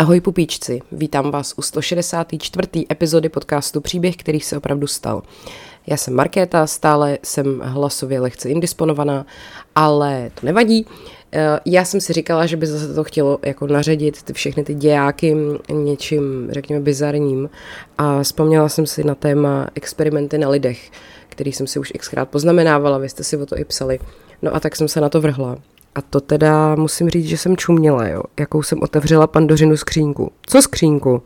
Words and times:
Ahoj 0.00 0.20
pupíčci, 0.20 0.80
vítám 0.92 1.30
vás 1.30 1.54
u 1.56 1.62
164. 1.62 2.68
epizody 2.92 3.28
podcastu 3.28 3.80
Příběh, 3.80 4.16
který 4.16 4.40
se 4.40 4.56
opravdu 4.56 4.86
stal. 4.86 5.22
Já 5.86 5.96
jsem 5.96 6.14
Markéta, 6.14 6.66
stále 6.66 7.18
jsem 7.22 7.60
hlasově 7.64 8.20
lehce 8.20 8.48
indisponovaná, 8.48 9.26
ale 9.74 10.30
to 10.40 10.46
nevadí. 10.46 10.86
Eh, 11.32 11.60
já 11.66 11.84
jsem 11.84 12.00
si 12.00 12.12
říkala, 12.12 12.46
že 12.46 12.56
by 12.56 12.66
zase 12.66 12.94
to 12.94 13.04
chtělo 13.04 13.38
jako 13.42 13.66
naředit 13.66 14.22
ty 14.22 14.32
všechny 14.32 14.64
ty 14.64 14.74
dějáky 14.74 15.36
něčím, 15.72 16.48
řekněme, 16.50 16.80
bizarním 16.80 17.50
a 17.98 18.22
vzpomněla 18.22 18.68
jsem 18.68 18.86
si 18.86 19.04
na 19.04 19.14
téma 19.14 19.68
experimenty 19.74 20.38
na 20.38 20.48
lidech, 20.48 20.90
který 21.28 21.52
jsem 21.52 21.66
si 21.66 21.78
už 21.78 21.92
xkrát 21.98 22.28
poznamenávala, 22.28 22.98
vy 22.98 23.08
jste 23.08 23.24
si 23.24 23.36
o 23.36 23.46
to 23.46 23.58
i 23.58 23.64
psali. 23.64 23.98
No 24.42 24.54
a 24.54 24.60
tak 24.60 24.76
jsem 24.76 24.88
se 24.88 25.00
na 25.00 25.08
to 25.08 25.20
vrhla. 25.20 25.58
A 25.98 26.02
to 26.10 26.20
teda 26.20 26.74
musím 26.74 27.10
říct, 27.10 27.26
že 27.26 27.36
jsem 27.36 27.56
čuměla, 27.56 28.06
jo. 28.06 28.22
Jakou 28.40 28.62
jsem 28.62 28.78
otevřela 28.82 29.26
pandořinu 29.26 29.76
skřínku. 29.76 30.32
Co 30.46 30.62
skřínku? 30.62 31.22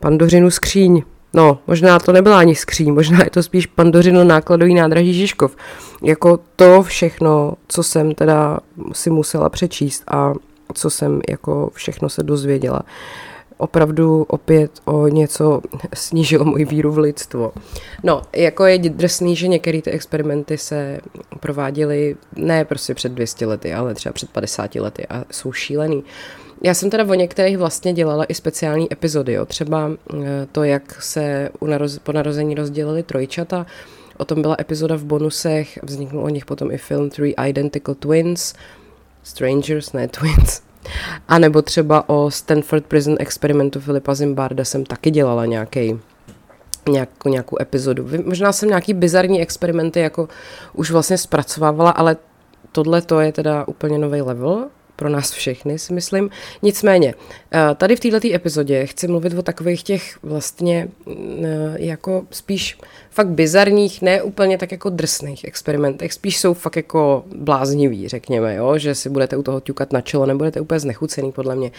Pandořinu 0.00 0.50
skříň. 0.50 1.02
No, 1.34 1.58
možná 1.66 1.98
to 1.98 2.12
nebyla 2.12 2.38
ani 2.38 2.54
skříň, 2.54 2.94
možná 2.94 3.18
je 3.24 3.30
to 3.30 3.42
spíš 3.42 3.66
pandořino 3.66 4.24
nákladový 4.24 4.74
nádraží 4.74 5.14
Žižkov. 5.14 5.56
Jako 6.02 6.38
to 6.56 6.82
všechno, 6.82 7.54
co 7.68 7.82
jsem 7.82 8.14
teda 8.14 8.58
si 8.92 9.10
musela 9.10 9.48
přečíst 9.48 10.02
a 10.08 10.32
co 10.74 10.90
jsem 10.90 11.20
jako 11.28 11.70
všechno 11.74 12.08
se 12.08 12.22
dozvěděla 12.22 12.80
opravdu 13.56 14.22
opět 14.28 14.70
o 14.84 15.08
něco 15.08 15.60
snížilo 15.94 16.44
můj 16.44 16.64
víru 16.64 16.92
v 16.92 16.98
lidstvo. 16.98 17.52
No, 18.02 18.22
jako 18.36 18.66
je 18.66 18.78
drsný, 18.78 19.36
že 19.36 19.48
některé 19.48 19.82
ty 19.82 19.90
experimenty 19.90 20.58
se 20.58 20.98
prováděly 21.40 22.16
ne 22.36 22.64
prostě 22.64 22.94
před 22.94 23.12
200 23.12 23.46
lety, 23.46 23.74
ale 23.74 23.94
třeba 23.94 24.12
před 24.12 24.30
50 24.30 24.74
lety 24.74 25.06
a 25.06 25.24
jsou 25.30 25.52
šílený. 25.52 26.04
Já 26.62 26.74
jsem 26.74 26.90
teda 26.90 27.04
o 27.04 27.14
některých 27.14 27.58
vlastně 27.58 27.92
dělala 27.92 28.24
i 28.24 28.34
speciální 28.34 28.92
epizody, 28.92 29.32
jo. 29.32 29.46
třeba 29.46 29.90
eh, 29.90 30.46
to, 30.52 30.64
jak 30.64 31.02
se 31.02 31.50
u 31.60 31.66
naroz, 31.66 31.98
po 31.98 32.12
narození 32.12 32.54
rozdělili 32.54 33.02
trojčata, 33.02 33.66
o 34.16 34.24
tom 34.24 34.42
byla 34.42 34.56
epizoda 34.60 34.96
v 34.96 35.04
bonusech, 35.04 35.78
vzniknul 35.82 36.24
o 36.24 36.28
nich 36.28 36.44
potom 36.44 36.70
i 36.70 36.78
film 36.78 37.10
Three 37.10 37.34
Identical 37.46 37.94
Twins, 37.94 38.54
Strangers, 39.22 39.92
ne 39.92 40.08
Twins, 40.08 40.62
a 41.28 41.38
nebo 41.38 41.62
třeba 41.62 42.08
o 42.08 42.30
Stanford 42.30 42.86
Prison 42.86 43.16
experimentu 43.18 43.80
Filipa 43.80 44.14
Zimbarda 44.14 44.64
jsem 44.64 44.84
taky 44.84 45.10
dělala 45.10 45.46
nějaký 45.46 46.00
nějakou, 46.88 47.28
nějakou 47.28 47.56
epizodu. 47.60 48.08
Možná 48.24 48.52
jsem 48.52 48.68
nějaký 48.68 48.94
bizarní 48.94 49.42
experimenty 49.42 50.00
jako 50.00 50.28
už 50.72 50.90
vlastně 50.90 51.18
zpracovávala, 51.18 51.90
ale 51.90 52.16
tohle 52.72 53.02
to 53.02 53.20
je 53.20 53.32
teda 53.32 53.68
úplně 53.68 53.98
nový 53.98 54.22
level 54.22 54.68
pro 54.96 55.08
nás 55.08 55.32
všechny, 55.32 55.78
si 55.78 55.92
myslím. 55.92 56.30
Nicméně, 56.62 57.14
eh, 57.52 57.74
tady 57.74 57.96
v 57.96 58.00
této 58.00 58.28
epizodě 58.34 58.86
chci 58.86 59.08
mluvit 59.08 59.34
o 59.34 59.42
takových 59.42 59.82
těch 59.82 60.18
vlastně 60.22 60.88
eh, 61.08 61.74
jako 61.76 62.26
spíš 62.30 62.78
fakt 63.10 63.28
bizarních, 63.28 64.02
ne 64.02 64.22
úplně 64.22 64.58
tak 64.58 64.72
jako 64.72 64.90
drsných 64.90 65.44
experimentech, 65.44 66.12
spíš 66.12 66.38
jsou 66.38 66.54
fakt 66.54 66.76
jako 66.76 67.24
bláznivý, 67.36 68.08
řekněme, 68.08 68.54
jo? 68.54 68.78
že 68.78 68.94
si 68.94 69.10
budete 69.10 69.36
u 69.36 69.42
toho 69.42 69.60
ťukat 69.60 69.92
na 69.92 70.00
čelo, 70.00 70.26
nebudete 70.26 70.60
úplně 70.60 70.80
znechucený 70.80 71.32
podle 71.32 71.56
mě. 71.56 71.70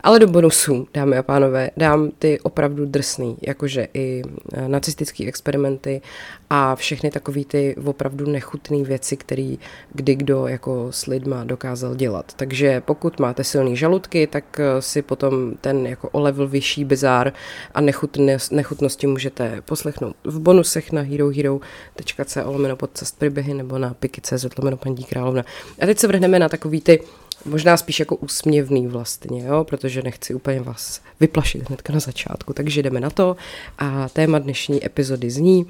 Ale 0.00 0.18
do 0.18 0.26
bonusu, 0.26 0.88
dámy 0.94 1.16
a 1.18 1.22
pánové, 1.22 1.70
dám 1.76 2.10
ty 2.18 2.40
opravdu 2.40 2.86
drsný, 2.86 3.36
jakože 3.42 3.88
i 3.94 4.22
eh, 4.52 4.68
nacistické 4.68 5.24
experimenty 5.24 6.00
a 6.50 6.76
všechny 6.76 7.10
takové 7.10 7.44
ty 7.44 7.76
opravdu 7.84 8.26
nechutné 8.26 8.84
věci, 8.84 9.16
které 9.16 9.56
kdy 9.92 10.14
kdo 10.14 10.46
jako 10.46 10.86
s 10.90 11.06
lidma 11.06 11.44
dokázal 11.44 11.94
dělat. 11.94 12.32
Takže 12.36 12.80
pokud 12.80 13.20
máte 13.20 13.44
silný 13.44 13.76
žaludky, 13.76 14.26
tak 14.26 14.60
eh, 14.60 14.82
si 14.82 15.02
potom 15.02 15.54
ten 15.60 15.86
jako 15.86 16.08
o 16.08 16.20
level 16.20 16.48
vyšší 16.48 16.84
bizár 16.84 17.32
a 17.74 17.80
nechutnost, 17.80 18.52
nechutnosti 18.52 19.06
můžete 19.06 19.62
poslechnout 19.64 20.16
v 20.24 20.40
bonusech 20.40 20.92
na 20.92 21.02
herohero.co 21.02 22.52
lomeno 22.52 22.76
podcast 22.76 23.18
příběhy 23.18 23.54
nebo 23.54 23.78
na 23.78 23.94
piky.cz 23.94 24.58
lomeno 24.58 24.76
paní 24.76 25.04
královna. 25.04 25.44
A 25.80 25.86
teď 25.86 25.98
se 25.98 26.06
vrhneme 26.06 26.38
na 26.38 26.48
takový 26.48 26.80
ty 26.80 27.00
možná 27.44 27.76
spíš 27.76 28.00
jako 28.00 28.16
úsměvný 28.16 28.86
vlastně, 28.86 29.44
jo, 29.44 29.64
protože 29.64 30.02
nechci 30.02 30.34
úplně 30.34 30.60
vás 30.60 31.00
vyplašit 31.20 31.68
hnedka 31.68 31.92
na 31.92 32.00
začátku, 32.00 32.52
takže 32.52 32.82
jdeme 32.82 33.00
na 33.00 33.10
to 33.10 33.36
a 33.78 34.08
téma 34.08 34.38
dnešní 34.38 34.86
epizody 34.86 35.30
zní 35.30 35.66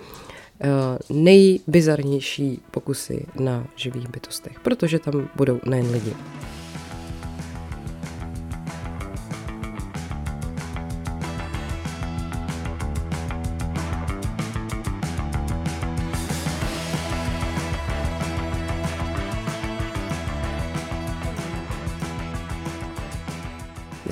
nejbizarnější 1.10 2.60
pokusy 2.70 3.26
na 3.40 3.66
živých 3.76 4.08
bytostech, 4.08 4.60
protože 4.60 4.98
tam 4.98 5.28
budou 5.36 5.60
nejen 5.66 5.90
lidi. 5.90 6.14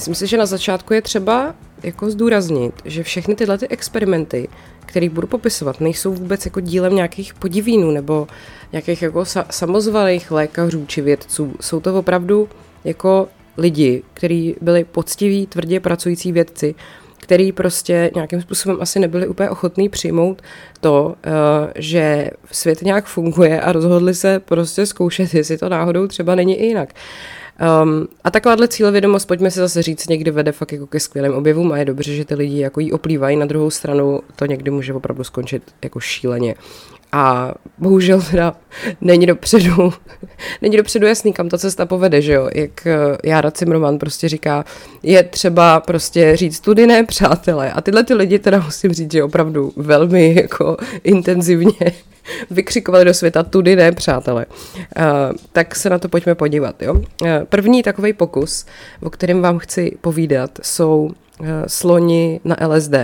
Myslím 0.02 0.14
si, 0.14 0.26
že 0.26 0.36
na 0.36 0.47
začátku 0.47 0.94
je 0.94 1.02
třeba 1.02 1.54
jako 1.82 2.10
zdůraznit, 2.10 2.75
že 2.84 3.02
všechny 3.02 3.34
tyhle 3.34 3.58
ty 3.58 3.69
experimenty, 3.69 4.48
které 4.92 5.08
budu 5.08 5.26
popisovat, 5.26 5.80
nejsou 5.80 6.14
vůbec 6.14 6.44
jako 6.44 6.60
dílem 6.60 6.94
nějakých 6.94 7.34
podivínů 7.34 7.91
nebo 7.91 8.26
nějakých 8.72 9.03
jako 9.03 9.20
sa- 9.20 9.47
samozvalých 9.50 10.30
lékařů 10.30 10.86
či 10.86 11.00
vědců. 11.00 11.54
Jsou 11.60 11.80
to 11.80 11.98
opravdu 11.98 12.48
jako 12.84 13.28
lidi, 13.56 14.02
kteří 14.14 14.56
byli 14.60 14.84
poctiví, 14.84 15.47
tvrdě 15.47 15.81
pracující 15.81 16.32
vědci, 16.32 16.75
který 17.20 17.52
prostě 17.52 18.10
nějakým 18.14 18.42
způsobem 18.42 18.76
asi 18.81 19.00
nebyli 19.00 19.28
úplně 19.28 19.50
ochotní 19.50 19.88
přijmout 19.88 20.42
to, 20.81 21.14
eh, 21.25 21.31
že 21.75 22.31
svět 22.50 22.82
nějak 22.82 23.06
funguje 23.06 23.60
a 23.60 23.72
rozhodli 23.72 24.14
se 24.14 24.41
prostě 24.41 24.86
zkoušet, 24.86 25.34
jestli 25.34 25.58
to 25.58 25.69
náhodou 25.69 26.06
třeba 26.06 26.34
není 26.34 26.60
i 26.60 26.66
jinak. 26.66 26.88
Um, 27.62 28.08
a 28.24 28.30
takováhle 28.30 28.68
cílevědomost, 28.68 29.28
pojďme 29.28 29.50
si 29.50 29.58
zase 29.58 29.82
říct, 29.82 30.08
někdy 30.08 30.30
vede 30.30 30.52
fakt 30.52 30.72
jako 30.72 30.86
ke 30.86 31.00
skvělým 31.00 31.34
objevům 31.34 31.72
a 31.72 31.78
je 31.78 31.84
dobře, 31.84 32.14
že 32.14 32.24
ty 32.24 32.34
lidi 32.34 32.58
jako 32.58 32.80
jí 32.80 32.92
oplývají. 32.92 33.36
Na 33.36 33.46
druhou 33.46 33.70
stranu 33.70 34.20
to 34.36 34.46
někdy 34.46 34.70
může 34.70 34.94
opravdu 34.94 35.24
skončit 35.24 35.62
jako 35.84 36.00
šíleně. 36.00 36.54
A 37.12 37.54
bohužel 37.78 38.22
teda 38.30 38.56
není 39.00 39.26
dopředu, 39.26 39.92
není 40.62 40.76
dopředu 40.76 41.06
jasný, 41.06 41.32
kam 41.32 41.48
ta 41.48 41.58
cesta 41.58 41.86
povede, 41.86 42.22
že 42.22 42.32
jo. 42.32 42.50
Jak 42.54 42.86
eh, 42.86 42.96
Jára 43.24 43.50
Cimroman 43.50 43.98
prostě 43.98 44.28
říká, 44.28 44.64
je 45.02 45.22
třeba 45.22 45.80
prostě 45.80 46.36
říct 46.36 46.60
tudy 46.60 46.86
ne, 46.86 47.04
přátelé. 47.04 47.72
A 47.72 47.80
tyhle 47.80 48.04
ty 48.04 48.14
lidi 48.14 48.38
teda 48.38 48.60
musím 48.60 48.92
říct, 48.92 49.12
že 49.12 49.24
opravdu 49.24 49.72
velmi 49.76 50.34
jako 50.34 50.76
intenzivně 51.04 51.92
vykřikovali 52.50 53.04
do 53.04 53.14
světa 53.14 53.42
tudy 53.42 53.76
ne, 53.76 53.92
přátelé. 53.92 54.46
Uh, 54.46 55.02
tak 55.52 55.76
se 55.76 55.90
na 55.90 55.98
to 55.98 56.08
pojďme 56.08 56.34
podívat. 56.34 56.82
Jo? 56.82 56.94
Uh, 56.94 57.04
první 57.48 57.82
takový 57.82 58.12
pokus, 58.12 58.66
o 59.02 59.10
kterém 59.10 59.42
vám 59.42 59.58
chci 59.58 59.98
povídat, 60.00 60.50
jsou 60.62 61.10
uh, 61.40 61.46
sloni 61.66 62.40
na 62.44 62.56
LSD. 62.68 62.94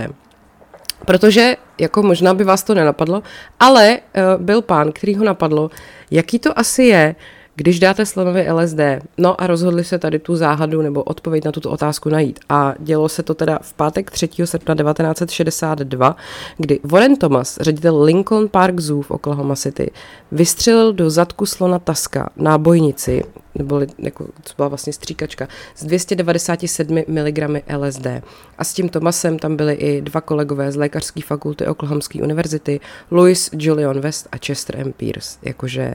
Protože, 1.05 1.55
jako 1.79 2.03
možná 2.03 2.33
by 2.33 2.43
vás 2.43 2.63
to 2.63 2.73
nenapadlo, 2.73 3.23
ale 3.59 3.99
uh, 3.99 4.43
byl 4.43 4.61
pán, 4.61 4.91
který 4.91 5.15
ho 5.15 5.23
napadlo, 5.23 5.69
jaký 6.11 6.39
to 6.39 6.59
asi 6.59 6.83
je, 6.83 7.15
když 7.59 7.79
dáte 7.79 8.05
slonovi 8.05 8.51
LSD, 8.51 8.79
no 9.17 9.41
a 9.41 9.47
rozhodli 9.47 9.83
se 9.83 9.99
tady 9.99 10.19
tu 10.19 10.35
záhadu 10.35 10.81
nebo 10.81 11.03
odpověď 11.03 11.45
na 11.45 11.51
tuto 11.51 11.69
otázku 11.71 12.09
najít. 12.09 12.39
A 12.49 12.73
dělo 12.79 13.09
se 13.09 13.23
to 13.23 13.33
teda 13.33 13.59
v 13.61 13.73
pátek 13.73 14.11
3. 14.11 14.29
srpna 14.45 14.75
1962, 14.75 16.15
kdy 16.57 16.79
Warren 16.83 17.15
Thomas, 17.15 17.57
ředitel 17.61 18.03
Lincoln 18.03 18.47
Park 18.47 18.79
Zoo 18.79 19.01
v 19.01 19.11
Oklahoma 19.11 19.55
City, 19.55 19.91
vystřelil 20.31 20.93
do 20.93 21.09
zadku 21.09 21.45
slona 21.45 21.79
Taska 21.79 22.29
nábojnici, 22.35 23.23
nebo 23.55 23.81
jako, 23.97 24.23
to 24.23 24.53
byla 24.57 24.67
vlastně 24.67 24.93
stříkačka, 24.93 25.47
z 25.75 25.85
297 25.85 27.03
mg 27.07 27.63
LSD. 27.77 28.07
A 28.57 28.63
s 28.63 28.73
tím 28.73 28.89
Thomasem 28.89 29.39
tam 29.39 29.55
byli 29.55 29.73
i 29.73 30.01
dva 30.01 30.21
kolegové 30.21 30.71
z 30.71 30.75
lékařské 30.75 31.21
fakulty 31.21 31.67
Oklahomské 31.67 32.21
univerzity, 32.21 32.79
Louis 33.11 33.49
Julian 33.53 33.99
West 33.99 34.27
a 34.31 34.37
Chester 34.45 34.79
M. 34.79 34.93
Pierce, 34.93 35.39
jakože 35.41 35.93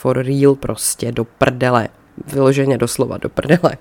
for 0.00 0.18
real 0.26 0.54
prostě 0.54 1.12
do 1.12 1.24
prdele. 1.24 1.88
Vyloženě 2.32 2.78
doslova 2.78 3.18
do 3.18 3.28
prdele. 3.28 3.76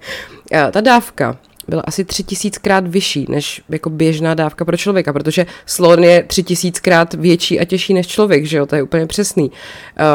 A 0.52 0.72
ta 0.72 0.82
dávka 0.82 1.38
byla 1.68 1.82
asi 1.82 2.06
tři 2.06 2.24
tisíckrát 2.24 2.88
vyšší 2.88 3.26
než 3.30 3.62
jako 3.70 3.90
běžná 3.90 4.34
dávka 4.34 4.66
pro 4.66 4.78
člověka, 4.78 5.14
protože 5.14 5.46
slon 5.66 6.04
je 6.04 6.24
tři 6.24 6.44
tisíckrát 6.44 7.14
větší 7.14 7.60
a 7.60 7.66
těžší 7.66 7.94
než 7.94 8.08
člověk, 8.08 8.46
že 8.46 8.58
jo, 8.58 8.66
to 8.66 8.76
je 8.76 8.84
úplně 8.84 9.08
přesný. 9.08 9.52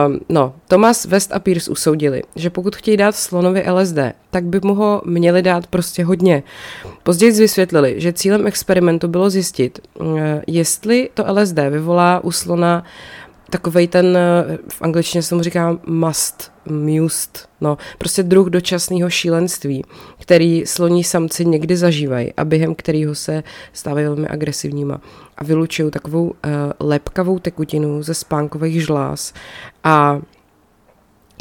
Um, 0.06 0.20
no, 0.28 0.54
Thomas 0.69 1.04
West 1.04 1.32
a 1.32 1.38
Pierce 1.38 1.70
usoudili, 1.70 2.22
že 2.37 2.50
pokud 2.50 2.76
chtějí 2.76 2.96
dát 2.96 3.16
slonovi 3.16 3.64
LSD, 3.70 3.99
tak 4.31 4.44
by 4.44 4.60
mu 4.64 4.75
ho 4.75 5.02
měli 5.04 5.43
dát 5.43 5.66
prostě 5.66 6.04
hodně. 6.04 6.43
Později 7.02 7.32
vysvětlili, 7.32 7.94
že 7.96 8.12
cílem 8.12 8.46
experimentu 8.46 9.08
bylo 9.08 9.31
zjistit, 9.31 9.78
uh, 9.94 10.19
jestli 10.46 11.10
to 11.14 11.25
LSD 11.32 11.58
vyvolá 11.70 12.25
u 12.25 12.31
slona 12.31 12.84
takovej 13.52 13.88
ten, 13.88 14.19
v 14.72 14.82
angličtině 14.82 15.22
se 15.22 15.34
mu 15.34 15.43
říká 15.43 15.78
must, 15.87 16.52
must, 16.66 17.49
no, 17.60 17.78
prostě 17.99 18.22
druh 18.22 18.49
dočasného 18.49 19.10
šílenství, 19.10 19.84
který 20.20 20.66
sloní 20.66 21.04
samci 21.04 21.44
někdy 21.44 21.76
zažívají 21.76 22.32
a 22.37 22.44
během 22.44 22.75
kterého 22.75 23.14
se 23.14 23.43
stávají 23.72 24.06
velmi 24.06 24.28
agresivníma 24.28 25.00
a 25.37 25.44
vylučují 25.44 25.90
takovou 25.90 26.25
uh, 26.25 26.32
lepkavou 26.81 27.38
tekutinu 27.38 28.02
ze 28.02 28.14
spánkových 28.14 28.84
žláz 28.84 29.32
a 29.84 30.20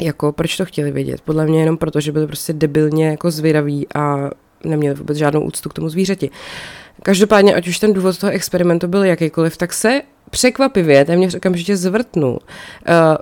jako 0.00 0.32
proč 0.32 0.56
to 0.56 0.64
chtěli 0.64 0.90
vědět? 0.90 1.20
Podle 1.20 1.46
mě 1.46 1.60
jenom 1.60 1.76
proto, 1.76 2.00
že 2.00 2.12
byli 2.12 2.26
prostě 2.26 2.52
debilně 2.52 3.08
jako 3.08 3.30
zvědaví 3.30 3.86
a 3.94 4.30
neměli 4.64 4.94
vůbec 4.94 5.16
žádnou 5.16 5.40
úctu 5.40 5.68
k 5.68 5.74
tomu 5.74 5.88
zvířeti. 5.88 6.30
Každopádně, 7.02 7.54
ať 7.54 7.68
už 7.68 7.78
ten 7.78 7.92
důvod 7.92 8.18
toho 8.18 8.32
experimentu 8.32 8.88
byl 8.88 9.04
jakýkoliv, 9.04 9.56
tak 9.56 9.72
se 9.72 10.02
překvapivě 10.32 11.04
téměř 11.04 11.34
okamžitě 11.34 11.76
zvrtnul. 11.76 12.32
Uh, 12.32 12.38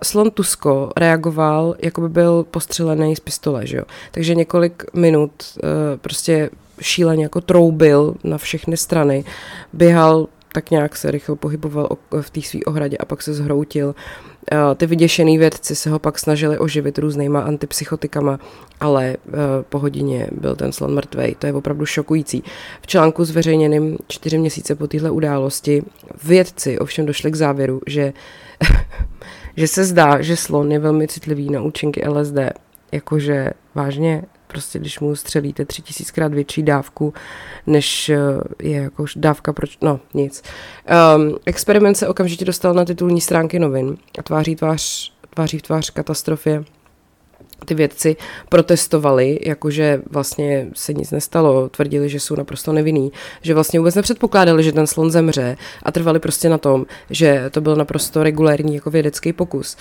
slon 0.03 0.31
Tusko 0.31 0.91
reagoval, 0.97 1.75
jako 1.83 2.01
by 2.01 2.09
byl 2.09 2.47
postřelený 2.51 3.17
z 3.17 3.21
pistole, 3.21 3.67
že 3.67 3.77
jo? 3.77 3.85
Takže 4.11 4.35
několik 4.35 4.85
minut 4.95 5.31
uh, 5.63 5.69
prostě 6.01 6.51
šíleně 6.81 7.23
jako 7.23 7.41
troubil 7.41 8.15
na 8.25 8.39
všechny 8.39 8.77
strany, 8.77 9.25
běhal 9.73 10.29
tak 10.53 10.71
nějak 10.71 10.97
se 10.97 11.11
rychle 11.11 11.37
pohyboval 11.37 11.89
v 12.21 12.31
té 12.31 12.43
své 12.43 12.61
ohradě 12.67 12.97
a 12.97 13.05
pak 13.05 13.23
se 13.23 13.35
zhroutil. 13.35 13.95
Eh, 14.53 14.75
ty 14.75 14.87
vyděšený 14.87 15.39
vědci 15.39 15.77
se 15.77 15.91
ho 15.91 15.99
pak 15.99 16.19
snažili 16.19 16.59
oživit 16.59 16.99
různýma 16.99 17.41
antipsychotikama, 17.41 18.39
ale 18.81 19.05
eh, 19.07 19.33
po 19.69 19.79
hodině 19.79 20.27
byl 20.33 20.57
ten 20.57 20.73
slon 20.73 20.95
mrtvej. 20.95 21.35
To 21.35 21.47
je 21.47 21.53
opravdu 21.53 21.87
šokující. 21.87 22.45
V 22.83 22.87
článku 22.87 23.25
zveřejněným 23.25 23.99
čtyři 24.09 24.39
měsíce 24.39 24.75
po 24.75 24.87
téhle 24.87 25.11
události 25.11 25.83
vědci 26.25 26.79
ovšem 26.79 27.07
došli 27.07 27.31
k 27.31 27.37
závěru, 27.37 27.81
že, 27.87 28.13
že 29.57 29.69
se 29.69 29.85
zdá, 29.85 30.23
že 30.23 30.37
slon 30.37 30.73
je 30.73 30.79
velmi 30.79 31.09
citlivý 31.09 31.51
na 31.51 31.63
účinky 31.63 32.09
LSD. 32.09 32.39
Jakože 32.93 33.51
vážně 33.75 34.23
prostě 34.51 34.79
když 34.79 35.01
mu 35.01 35.17
střelíte 35.17 35.65
tři 35.65 35.83
tisíckrát 35.83 36.35
větší 36.35 36.63
dávku, 36.63 37.15
než 37.67 38.09
eh, 38.09 38.19
je 38.63 38.83
jako 38.83 39.05
dávka, 39.17 39.53
proč, 39.53 39.79
no 39.83 40.01
nic. 40.15 40.43
Um, 41.17 41.37
experiment 41.47 41.97
se 41.97 42.09
okamžitě 42.09 42.45
dostal 42.45 42.75
na 42.75 42.85
titulní 42.85 43.21
stránky 43.21 43.59
novin 43.59 43.97
a 44.19 44.23
tváří 44.23 44.57
tvář, 44.57 45.13
tváří 45.35 45.59
v 45.59 45.63
tvář 45.63 45.91
katastrofě 45.91 46.65
ty 47.65 47.75
vědci 47.75 48.17
protestovali, 48.49 49.39
jakože 49.43 50.03
vlastně 50.11 50.69
se 50.75 50.93
nic 50.93 51.11
nestalo, 51.11 51.69
tvrdili, 51.69 52.09
že 52.09 52.21
jsou 52.21 52.37
naprosto 52.37 52.73
nevinný, 52.73 53.13
že 53.43 53.55
vlastně 53.55 53.81
vůbec 53.81 53.95
nepředpokládali, 53.95 54.63
že 54.63 54.73
ten 54.73 54.87
slon 54.87 55.11
zemře 55.11 55.57
a 55.83 55.93
trvali 55.93 56.19
prostě 56.19 56.49
na 56.49 56.59
tom, 56.59 56.87
že 57.11 57.51
to 57.51 57.61
byl 57.61 57.77
naprosto 57.77 58.23
regulérní 58.23 58.75
jako 58.75 58.91
vědecký 58.91 59.33
pokus. 59.33 59.77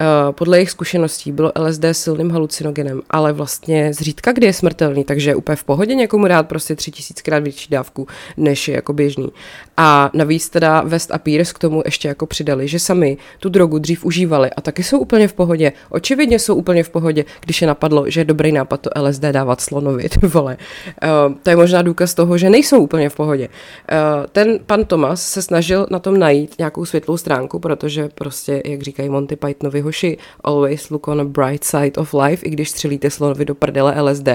Eh, 0.00 0.04
podle 0.32 0.56
jejich 0.56 0.70
zkušeností 0.70 1.32
bylo 1.32 1.52
LSD 1.56 1.84
silným 1.92 2.30
halucinogenem, 2.30 3.02
ale 3.10 3.32
vlastně 3.32 3.94
zřídka 3.94 4.32
kdy 4.32 4.46
je 4.46 4.52
smrtelný, 4.52 5.04
takže 5.04 5.34
úplně 5.34 5.56
v 5.56 5.64
pohodě 5.64 5.94
někomu 5.94 6.28
dát 6.28 6.48
prostě 6.48 6.76
tři 6.76 6.90
tisíckrát 6.90 7.42
větší 7.42 7.70
dávku, 7.70 8.06
než 8.36 8.68
je 8.68 8.74
jako 8.74 8.92
běžný. 8.92 9.28
A 9.76 10.10
navíc 10.14 10.48
teda 10.48 10.80
West 10.80 11.10
a 11.10 11.18
Pierce 11.18 11.52
k 11.52 11.58
tomu 11.58 11.82
ještě 11.84 12.08
jako 12.08 12.26
přidali, 12.26 12.68
že 12.68 12.78
sami 12.78 13.16
tu 13.40 13.48
drogu 13.48 13.78
dřív 13.78 14.04
užívali 14.04 14.50
a 14.50 14.60
taky 14.60 14.82
jsou 14.82 14.98
úplně 14.98 15.28
v 15.28 15.32
pohodě. 15.32 15.72
Očividně 15.90 16.38
jsou 16.38 16.54
úplně 16.54 16.84
v 16.84 16.90
pohodě, 16.90 17.23
když 17.44 17.60
je 17.60 17.66
napadlo, 17.66 18.10
že 18.10 18.20
je 18.20 18.24
dobrý 18.24 18.52
nápad 18.52 18.80
to 18.80 18.90
LSD 18.96 19.22
dávat 19.22 19.60
slonovi, 19.60 20.08
ty 20.08 20.26
vole. 20.26 20.56
Uh, 21.02 21.34
to 21.42 21.50
je 21.50 21.56
možná 21.56 21.82
důkaz 21.82 22.14
toho, 22.14 22.38
že 22.38 22.50
nejsou 22.50 22.78
úplně 22.78 23.08
v 23.08 23.16
pohodě. 23.16 23.48
Uh, 23.48 24.26
ten 24.32 24.58
pan 24.66 24.84
Thomas 24.84 25.28
se 25.28 25.42
snažil 25.42 25.86
na 25.90 25.98
tom 25.98 26.18
najít 26.18 26.54
nějakou 26.58 26.84
světlou 26.84 27.16
stránku, 27.16 27.58
protože 27.58 28.08
prostě, 28.14 28.62
jak 28.64 28.82
říkají 28.82 29.08
Monty 29.08 29.36
Pythonovi 29.36 29.80
hoši, 29.80 30.18
always 30.44 30.90
look 30.90 31.08
on 31.08 31.20
a 31.20 31.24
bright 31.24 31.64
side 31.64 31.92
of 31.96 32.14
life, 32.14 32.46
i 32.46 32.50
když 32.50 32.70
střelíte 32.70 33.10
slonovi 33.10 33.44
do 33.44 33.54
prdele 33.54 34.02
LSD. 34.02 34.28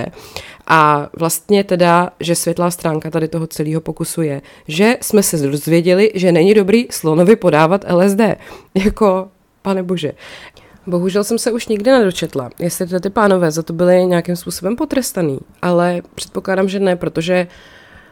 A 0.67 1.09
vlastně 1.19 1.63
teda, 1.63 2.09
že 2.19 2.35
světlá 2.35 2.71
stránka 2.71 3.09
tady 3.09 3.27
toho 3.27 3.47
celého 3.47 3.81
pokusu 3.81 4.21
je, 4.21 4.41
že 4.67 4.97
jsme 5.01 5.23
se 5.23 5.37
dozvěděli, 5.37 6.11
že 6.15 6.31
není 6.31 6.53
dobrý 6.53 6.87
slonovi 6.91 7.35
podávat 7.35 7.85
LSD. 7.91 8.21
Jako, 8.75 9.27
pane 9.61 9.83
bože. 9.83 10.11
Bohužel 10.89 11.23
jsem 11.23 11.37
se 11.37 11.51
už 11.51 11.67
nikdy 11.67 11.91
nedočetla, 11.91 12.49
jestli 12.59 12.99
ty 12.99 13.09
pánové 13.09 13.51
za 13.51 13.63
to 13.63 13.73
byli 13.73 14.05
nějakým 14.05 14.35
způsobem 14.35 14.75
potrestaný, 14.75 15.39
ale 15.61 16.01
předpokládám, 16.15 16.69
že 16.69 16.79
ne, 16.79 16.95
protože 16.95 17.47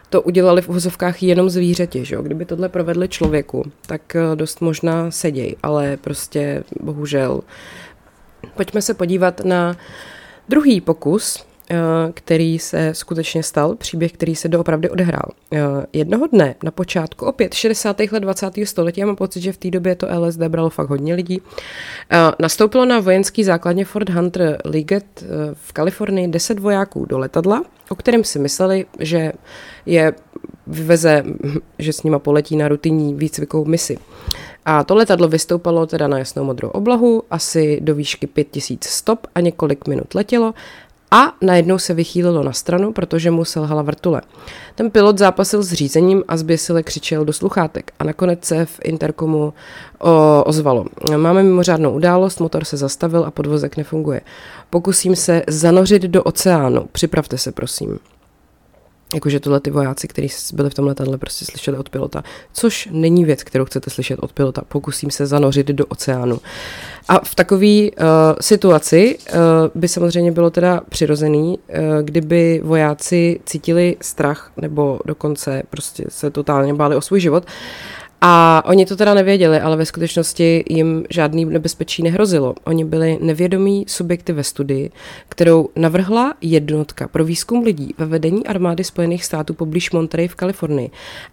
to 0.09 0.21
udělali 0.21 0.61
v 0.61 0.69
uvozovkách 0.69 1.23
jenom 1.23 1.49
zvířeti, 1.49 2.05
že 2.05 2.15
jo? 2.15 2.21
Kdyby 2.21 2.45
tohle 2.45 2.69
provedli 2.69 3.07
člověku, 3.09 3.63
tak 3.85 4.15
eh, 4.15 4.35
dost 4.35 4.61
možná 4.61 5.11
seděj, 5.11 5.55
ale 5.63 5.97
prostě 5.97 6.63
bohužel. 6.79 7.41
Pojďme 8.55 8.81
se 8.81 8.93
podívat 8.93 9.45
na 9.45 9.77
druhý 10.49 10.81
pokus, 10.81 11.45
který 12.13 12.59
se 12.59 12.93
skutečně 12.93 13.43
stal, 13.43 13.75
příběh, 13.75 14.11
který 14.11 14.35
se 14.35 14.47
doopravdy 14.47 14.89
odehrál. 14.89 15.31
Eh, 15.53 15.59
jednoho 15.93 16.27
dne, 16.27 16.55
na 16.63 16.71
počátku, 16.71 17.25
opět 17.25 17.53
60. 17.53 18.11
let 18.11 18.19
20. 18.19 18.65
století, 18.65 18.99
já 18.99 19.07
mám 19.07 19.15
pocit, 19.15 19.41
že 19.41 19.53
v 19.53 19.57
té 19.57 19.71
době 19.71 19.95
to 19.95 20.07
LSD 20.19 20.41
bralo 20.49 20.69
fakt 20.69 20.89
hodně 20.89 21.15
lidí, 21.15 21.41
eh, 22.11 22.17
nastoupilo 22.39 22.85
na 22.85 22.99
vojenský 22.99 23.43
základně 23.43 23.85
Fort 23.85 24.09
Hunter 24.09 24.61
Liget 24.65 25.23
v 25.53 25.73
Kalifornii 25.73 26.27
10 26.27 26.59
vojáků 26.59 27.05
do 27.05 27.17
letadla, 27.17 27.63
o 27.89 27.95
kterém 27.95 28.23
si 28.23 28.39
mysleli, 28.39 28.85
že 28.99 29.31
je 29.85 30.13
vyveze, 30.67 31.23
že 31.79 31.93
s 31.93 32.03
nima 32.03 32.19
poletí 32.19 32.55
na 32.55 32.67
rutinní 32.67 33.13
výcvikovou 33.13 33.65
misi. 33.65 33.97
A 34.65 34.83
to 34.83 34.95
letadlo 34.95 35.27
vystoupalo 35.27 35.85
teda 35.85 36.07
na 36.07 36.17
jasnou 36.17 36.43
modrou 36.43 36.69
oblahu, 36.69 37.23
asi 37.31 37.79
do 37.81 37.95
výšky 37.95 38.27
5000 38.27 38.83
stop 38.83 39.27
a 39.35 39.39
několik 39.39 39.87
minut 39.87 40.15
letělo 40.15 40.53
a 41.11 41.33
najednou 41.41 41.77
se 41.77 41.93
vychýlilo 41.93 42.43
na 42.43 42.53
stranu, 42.53 42.93
protože 42.93 43.31
mu 43.31 43.45
selhala 43.45 43.81
vrtule. 43.81 44.21
Ten 44.75 44.91
pilot 44.91 45.17
zápasil 45.17 45.63
s 45.63 45.73
řízením 45.73 46.23
a 46.27 46.37
zběsile 46.37 46.83
křičel 46.83 47.25
do 47.25 47.33
sluchátek 47.33 47.91
a 47.99 48.03
nakonec 48.03 48.45
se 48.45 48.65
v 48.65 48.79
interkomu 48.83 49.53
o, 49.99 50.43
ozvalo. 50.43 50.85
Máme 51.17 51.43
mimořádnou 51.43 51.91
událost, 51.91 52.39
motor 52.39 52.65
se 52.65 52.77
zastavil 52.77 53.25
a 53.25 53.31
podvozek 53.31 53.77
nefunguje. 53.77 54.21
Pokusím 54.69 55.15
se 55.15 55.43
zanořit 55.47 56.01
do 56.01 56.23
oceánu. 56.23 56.87
Připravte 56.91 57.37
se, 57.37 57.51
prosím. 57.51 57.99
Jakože 59.13 59.39
tohle 59.39 59.59
ty 59.59 59.71
vojáci, 59.71 60.07
kteří 60.07 60.29
byli 60.53 60.69
v 60.69 60.73
tom 60.73 60.85
letadle, 60.85 61.17
prostě 61.17 61.45
slyšeli 61.45 61.77
od 61.77 61.89
pilota. 61.89 62.23
Což 62.53 62.89
není 62.91 63.25
věc, 63.25 63.43
kterou 63.43 63.65
chcete 63.65 63.89
slyšet 63.89 64.19
od 64.19 64.33
pilota. 64.33 64.61
Pokusím 64.67 65.11
se 65.11 65.25
zanořit 65.25 65.67
do 65.67 65.85
oceánu. 65.85 66.39
A 67.07 67.19
v 67.25 67.35
takové 67.35 67.65
uh, 67.81 68.07
situaci 68.41 69.17
uh, 69.17 69.39
by 69.75 69.87
samozřejmě 69.87 70.31
bylo 70.31 70.49
teda 70.49 70.81
přirozený, 70.89 71.57
uh, 71.57 71.75
kdyby 72.01 72.61
vojáci 72.63 73.39
cítili 73.45 73.97
strach 74.01 74.51
nebo 74.57 74.99
dokonce 75.05 75.63
prostě 75.69 76.03
se 76.09 76.29
totálně 76.29 76.73
báli 76.73 76.95
o 76.95 77.01
svůj 77.01 77.19
život. 77.19 77.45
A 78.21 78.63
oni 78.65 78.85
to 78.85 78.95
teda 78.95 79.13
nevěděli, 79.13 79.59
ale 79.59 79.77
ve 79.77 79.85
skutečnosti 79.85 80.63
jim 80.69 81.03
žádný 81.09 81.45
nebezpečí 81.45 82.03
nehrozilo. 82.03 82.55
Oni 82.63 82.85
byli 82.85 83.17
nevědomí 83.21 83.85
subjekty 83.87 84.33
ve 84.33 84.43
studii, 84.43 84.91
kterou 85.29 85.69
navrhla 85.75 86.33
jednotka 86.41 87.07
pro 87.07 87.25
výzkum 87.25 87.63
lidí 87.63 87.93
ve 87.97 88.05
vedení 88.05 88.47
armády 88.47 88.83
Spojených 88.83 89.25
států 89.25 89.53
poblíž 89.53 89.91
Monterey 89.91 90.27
v 90.27 90.35
Kalifornii. 90.35 90.89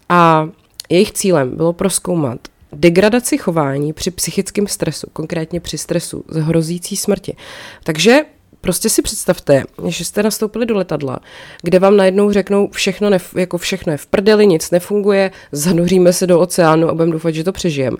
A 0.09 0.49
jejich 0.89 1.11
cílem 1.11 1.55
bylo 1.55 1.73
proskoumat 1.73 2.39
degradaci 2.73 3.37
chování 3.37 3.93
při 3.93 4.11
psychickém 4.11 4.67
stresu, 4.67 5.07
konkrétně 5.13 5.59
při 5.59 5.77
stresu 5.77 6.23
z 6.27 6.37
hrozící 6.37 6.97
smrti. 6.97 7.35
Takže 7.83 8.21
Prostě 8.65 8.89
si 8.89 9.01
představte, 9.01 9.63
že 9.87 10.05
jste 10.05 10.23
nastoupili 10.23 10.65
do 10.65 10.75
letadla, 10.75 11.19
kde 11.61 11.79
vám 11.79 11.97
najednou 11.97 12.31
řeknou 12.31 12.69
všechno, 12.69 13.09
nef- 13.09 13.39
jako 13.39 13.57
všechno 13.57 13.91
je 13.91 13.97
v 13.97 14.05
prdeli, 14.05 14.47
nic 14.47 14.71
nefunguje, 14.71 15.31
zanoříme 15.51 16.13
se 16.13 16.27
do 16.27 16.39
oceánu 16.39 16.89
a 16.89 16.93
budeme 16.93 17.11
doufat, 17.11 17.31
že 17.31 17.43
to 17.43 17.51
přežijeme. 17.51 17.97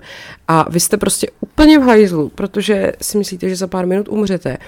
A 0.48 0.70
vy 0.70 0.80
jste 0.80 0.96
prostě 0.96 1.30
úplně 1.40 1.78
v 1.78 1.82
hajzlu, 1.82 2.28
protože 2.34 2.92
si 3.02 3.18
myslíte, 3.18 3.48
že 3.48 3.56
za 3.56 3.66
pár 3.66 3.86
minut 3.86 4.08
umřete. 4.08 4.58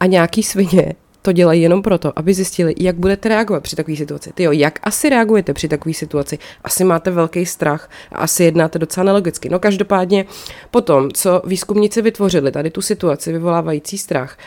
A 0.00 0.06
nějaký 0.06 0.42
svině 0.42 0.94
to 1.22 1.32
dělají 1.32 1.62
jenom 1.62 1.82
proto, 1.82 2.12
aby 2.16 2.34
zjistili, 2.34 2.74
jak 2.78 2.96
budete 2.96 3.28
reagovat 3.28 3.62
při 3.62 3.76
takové 3.76 3.96
situaci. 3.96 4.30
Ty 4.34 4.42
jo, 4.42 4.52
jak 4.52 4.78
asi 4.82 5.08
reagujete 5.08 5.54
při 5.54 5.68
takové 5.68 5.94
situaci? 5.94 6.38
Asi 6.64 6.84
máte 6.84 7.10
velký 7.10 7.46
strach 7.46 7.90
a 8.12 8.18
asi 8.18 8.44
jednáte 8.44 8.78
docela 8.78 9.04
nelogicky. 9.04 9.48
No 9.48 9.58
každopádně 9.58 10.24
potom, 10.70 11.10
co 11.10 11.42
výzkumníci 11.44 12.02
vytvořili 12.02 12.52
tady 12.52 12.70
tu 12.70 12.82
situaci 12.82 13.32
vyvolávající 13.32 13.98
strach, 13.98 14.38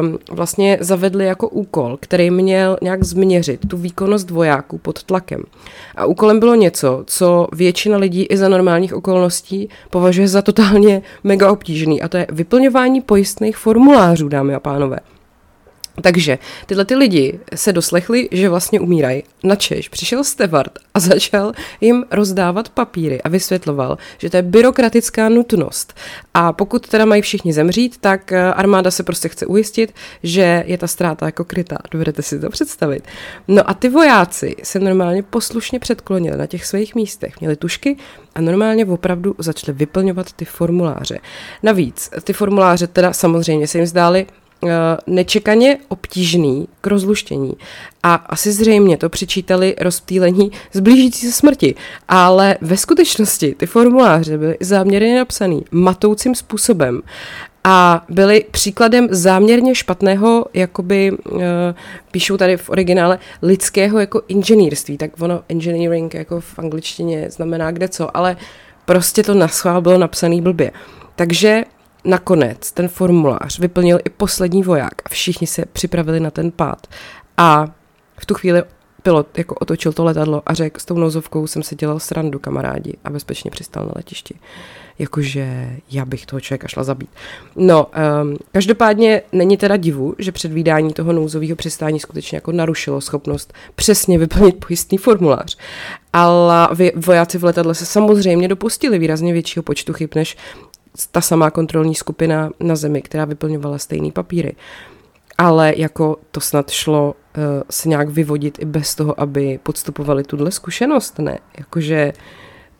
um, 0.00 0.18
vlastně 0.30 0.78
zavedli 0.80 1.24
jako 1.26 1.48
úkol, 1.48 1.98
který 2.00 2.30
měl 2.30 2.78
nějak 2.82 3.04
změřit 3.04 3.68
tu 3.68 3.76
výkonnost 3.76 4.30
vojáků 4.30 4.78
pod 4.78 5.02
tlakem. 5.02 5.42
A 5.96 6.04
úkolem 6.04 6.40
bylo 6.40 6.54
něco, 6.54 7.04
co 7.06 7.48
většina 7.52 7.96
lidí 7.96 8.22
i 8.22 8.36
za 8.36 8.48
normálních 8.48 8.94
okolností 8.94 9.68
považuje 9.90 10.28
za 10.28 10.42
totálně 10.42 11.02
mega 11.24 11.50
obtížný 11.50 12.02
a 12.02 12.08
to 12.08 12.16
je 12.16 12.26
vyplňování 12.32 13.00
pojistných 13.00 13.56
formulářů, 13.56 14.28
dámy 14.28 14.54
a 14.54 14.60
pánové. 14.60 14.98
Takže 16.02 16.38
tyhle 16.66 16.84
ty 16.84 16.94
lidi 16.94 17.40
se 17.54 17.72
doslechli, 17.72 18.28
že 18.32 18.48
vlastně 18.48 18.80
umírají. 18.80 19.22
Načež 19.44 19.88
přišel 19.88 20.24
Stewart 20.24 20.78
a 20.94 21.00
začal 21.00 21.52
jim 21.80 22.04
rozdávat 22.10 22.68
papíry 22.68 23.22
a 23.22 23.28
vysvětloval, 23.28 23.98
že 24.18 24.30
to 24.30 24.36
je 24.36 24.42
byrokratická 24.42 25.28
nutnost. 25.28 25.94
A 26.34 26.52
pokud 26.52 26.88
teda 26.88 27.04
mají 27.04 27.22
všichni 27.22 27.52
zemřít, 27.52 27.96
tak 28.00 28.32
eh, 28.32 28.52
armáda 28.52 28.90
se 28.90 29.02
prostě 29.02 29.28
chce 29.28 29.46
ujistit, 29.46 29.94
že 30.22 30.64
je 30.66 30.78
ta 30.78 30.86
ztráta 30.86 31.26
jako 31.26 31.44
krytá. 31.44 31.78
Dovedete 31.90 32.22
si 32.22 32.40
to 32.40 32.50
představit. 32.50 33.04
No 33.48 33.70
a 33.70 33.74
ty 33.74 33.88
vojáci 33.88 34.56
se 34.62 34.78
normálně 34.78 35.22
poslušně 35.22 35.78
předklonili 35.78 36.36
na 36.38 36.46
těch 36.46 36.66
svých 36.66 36.94
místech. 36.94 37.40
Měli 37.40 37.56
tušky 37.56 37.96
a 38.34 38.40
normálně 38.40 38.86
opravdu 38.86 39.34
začali 39.38 39.78
vyplňovat 39.78 40.32
ty 40.32 40.44
formuláře. 40.44 41.18
Navíc 41.62 42.10
ty 42.24 42.32
formuláře 42.32 42.86
teda 42.86 43.12
samozřejmě 43.12 43.66
se 43.66 43.78
jim 43.78 43.86
zdály 43.86 44.26
nečekaně 45.06 45.78
obtížný 45.88 46.68
k 46.80 46.86
rozluštění. 46.86 47.52
A 48.02 48.14
asi 48.14 48.52
zřejmě 48.52 48.96
to 48.96 49.08
přičítali 49.08 49.76
rozptýlení 49.80 50.52
zblížící 50.72 51.26
se 51.26 51.32
smrti. 51.32 51.74
Ale 52.08 52.56
ve 52.60 52.76
skutečnosti 52.76 53.54
ty 53.54 53.66
formuláře 53.66 54.38
byly 54.38 54.56
záměrně 54.60 55.18
napsané 55.18 55.60
matoucím 55.70 56.34
způsobem 56.34 57.02
a 57.64 58.04
byly 58.08 58.44
příkladem 58.50 59.08
záměrně 59.10 59.74
špatného, 59.74 60.44
jakoby, 60.54 61.12
uh, 61.12 61.40
píšou 62.10 62.36
tady 62.36 62.56
v 62.56 62.70
originále, 62.70 63.18
lidského 63.42 63.98
jako 63.98 64.22
inženýrství. 64.28 64.96
Tak 64.96 65.10
ono 65.20 65.42
engineering 65.48 66.14
jako 66.14 66.40
v 66.40 66.58
angličtině 66.58 67.30
znamená 67.30 67.70
kde 67.70 67.88
co, 67.88 68.16
ale 68.16 68.36
prostě 68.84 69.22
to 69.22 69.34
na 69.34 69.48
schvál 69.48 69.82
bylo 69.82 69.98
napsaný 69.98 70.40
blbě. 70.40 70.70
Takže 71.16 71.64
Nakonec 72.04 72.72
ten 72.72 72.88
formulář 72.88 73.58
vyplnil 73.58 73.98
i 74.04 74.10
poslední 74.10 74.62
voják 74.62 75.02
a 75.04 75.08
všichni 75.08 75.46
se 75.46 75.64
připravili 75.72 76.20
na 76.20 76.30
ten 76.30 76.50
pád. 76.50 76.86
A 77.36 77.66
v 78.20 78.26
tu 78.26 78.34
chvíli 78.34 78.62
pilot 79.02 79.38
jako 79.38 79.54
otočil 79.54 79.92
to 79.92 80.04
letadlo 80.04 80.42
a 80.46 80.54
řekl, 80.54 80.80
s 80.80 80.84
tou 80.84 80.98
nozovkou 80.98 81.46
jsem 81.46 81.62
se 81.62 81.74
dělal 81.74 82.00
srandu 82.00 82.38
kamarádi 82.38 82.96
a 83.04 83.10
bezpečně 83.10 83.50
přistál 83.50 83.86
na 83.86 83.92
letišti. 83.96 84.34
Jakože 84.98 85.70
já 85.90 86.04
bych 86.04 86.26
toho 86.26 86.40
člověka 86.40 86.68
šla 86.68 86.84
zabít. 86.84 87.10
No, 87.56 87.86
um, 88.22 88.36
každopádně 88.52 89.22
není 89.32 89.56
teda 89.56 89.76
divu, 89.76 90.14
že 90.18 90.32
předvídání 90.32 90.92
toho 90.92 91.12
nouzového 91.12 91.56
přistání 91.56 92.00
skutečně 92.00 92.36
jako 92.36 92.52
narušilo 92.52 93.00
schopnost 93.00 93.52
přesně 93.74 94.18
vyplnit 94.18 94.64
pojistný 94.66 94.98
formulář. 94.98 95.56
Ale 96.12 96.68
vojáci 96.96 97.38
v 97.38 97.44
letadle 97.44 97.74
se 97.74 97.86
samozřejmě 97.86 98.48
dopustili 98.48 98.98
výrazně 98.98 99.32
většího 99.32 99.62
počtu 99.62 99.92
chyb, 99.92 100.10
než 100.14 100.36
ta 101.10 101.20
samá 101.20 101.50
kontrolní 101.50 101.94
skupina 101.94 102.50
na 102.60 102.76
zemi, 102.76 103.02
která 103.02 103.24
vyplňovala 103.24 103.78
stejný 103.78 104.12
papíry. 104.12 104.56
Ale 105.38 105.72
jako 105.76 106.16
to 106.30 106.40
snad 106.40 106.70
šlo 106.70 107.14
uh, 107.36 107.42
se 107.70 107.88
nějak 107.88 108.08
vyvodit 108.08 108.58
i 108.58 108.64
bez 108.64 108.94
toho, 108.94 109.20
aby 109.20 109.58
podstupovali 109.62 110.24
tuhle 110.24 110.50
zkušenost, 110.50 111.18
ne? 111.18 111.38
Jakože 111.58 112.12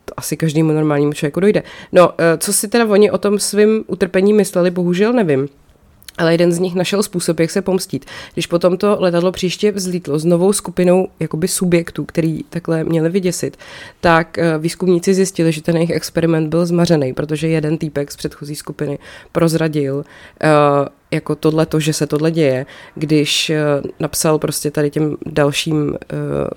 to 0.04 0.14
asi 0.16 0.36
každému 0.36 0.72
normálnímu 0.72 1.12
člověku 1.12 1.40
dojde. 1.40 1.62
No, 1.92 2.08
uh, 2.08 2.14
co 2.38 2.52
si 2.52 2.68
teda 2.68 2.86
oni 2.86 3.10
o 3.10 3.18
tom 3.18 3.38
svým 3.38 3.84
utrpení 3.86 4.32
mysleli, 4.32 4.70
bohužel 4.70 5.12
nevím 5.12 5.48
ale 6.18 6.34
jeden 6.34 6.52
z 6.52 6.58
nich 6.58 6.74
našel 6.74 7.02
způsob, 7.02 7.40
jak 7.40 7.50
se 7.50 7.62
pomstít. 7.62 8.04
Když 8.32 8.46
potom 8.46 8.76
to 8.76 8.96
letadlo 9.00 9.32
příště 9.32 9.72
vzlítlo 9.72 10.18
s 10.18 10.24
novou 10.24 10.52
skupinou 10.52 11.08
jakoby 11.20 11.48
subjektů, 11.48 12.04
který 12.04 12.42
takhle 12.42 12.84
měli 12.84 13.08
vyděsit, 13.08 13.56
tak 14.00 14.38
eh, 14.38 14.58
výzkumníci 14.58 15.14
zjistili, 15.14 15.52
že 15.52 15.62
ten 15.62 15.76
jejich 15.76 15.90
experiment 15.90 16.48
byl 16.48 16.66
zmařený, 16.66 17.12
protože 17.12 17.48
jeden 17.48 17.78
týpek 17.78 18.12
z 18.12 18.16
předchozí 18.16 18.56
skupiny 18.56 18.98
prozradil, 19.32 19.96
uh, 19.96 20.88
jako 21.10 21.34
tohle 21.34 21.66
to, 21.66 21.80
že 21.80 21.92
se 21.92 22.06
tohle 22.06 22.30
děje, 22.30 22.66
když 22.94 23.50
eh, 23.50 23.58
napsal 24.00 24.38
prostě 24.38 24.70
tady 24.70 24.90
těm 24.90 25.16
dalším 25.26 25.82
uh, 25.82 25.96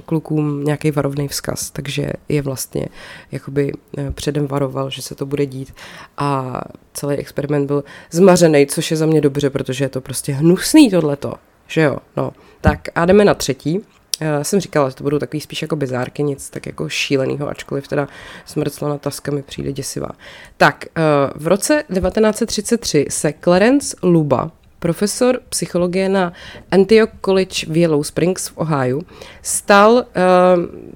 klukům 0.06 0.64
nějaký 0.64 0.92
varovný 0.92 1.28
vzkaz, 1.28 1.72
takže 1.72 2.10
je 2.30 2.42
vlastně 2.42 2.86
jakoby 3.32 3.74
uh, 3.74 4.10
předem 4.12 4.48
varoval, 4.48 4.90
že 4.90 5.02
se 5.02 5.16
to 5.16 5.26
bude 5.26 5.46
dít 5.46 5.74
a 6.18 6.62
celý 6.94 7.16
experiment 7.16 7.68
byl 7.68 7.84
zmařený, 8.12 8.68
což 8.68 8.92
je 8.92 8.98
za 8.98 9.06
mě 9.06 9.22
dobře, 9.22 9.50
protože 9.50 9.86
je 9.86 9.90
to 9.90 10.02
prostě 10.02 10.34
hnusný 10.34 10.90
tohleto, 10.92 11.34
že 11.68 11.82
jo, 11.82 11.98
no. 12.18 12.32
Tak 12.62 12.80
a 12.96 13.06
jdeme 13.06 13.26
na 13.26 13.34
třetí. 13.34 13.82
Já 14.20 14.44
jsem 14.44 14.60
říkala, 14.60 14.90
že 14.90 14.96
to 14.96 15.04
budou 15.04 15.20
takový 15.20 15.42
spíš 15.42 15.62
jako 15.62 15.76
bizárky, 15.76 16.24
nic 16.24 16.50
tak 16.50 16.66
jako 16.66 16.90
šílenýho, 16.90 17.50
ačkoliv 17.50 17.88
teda 17.88 18.08
smrt 18.46 18.82
na 18.82 18.98
taska 18.98 19.32
mi 19.32 19.44
přijde 19.44 19.72
děsivá. 19.72 20.10
Tak, 20.58 20.86
eh, 20.86 21.02
v 21.36 21.48
roce 21.48 21.84
1933 21.90 23.06
se 23.10 23.34
Clarence 23.44 23.98
Luba, 24.04 24.52
profesor 24.80 25.40
psychologie 25.50 26.10
na 26.10 26.34
Antioch 26.72 27.10
College 27.26 27.66
v 27.68 27.78
Yellow 27.78 28.04
Springs 28.04 28.48
v 28.48 28.58
Ohio, 28.58 29.02
stal 29.42 29.94
uh, 29.94 30.04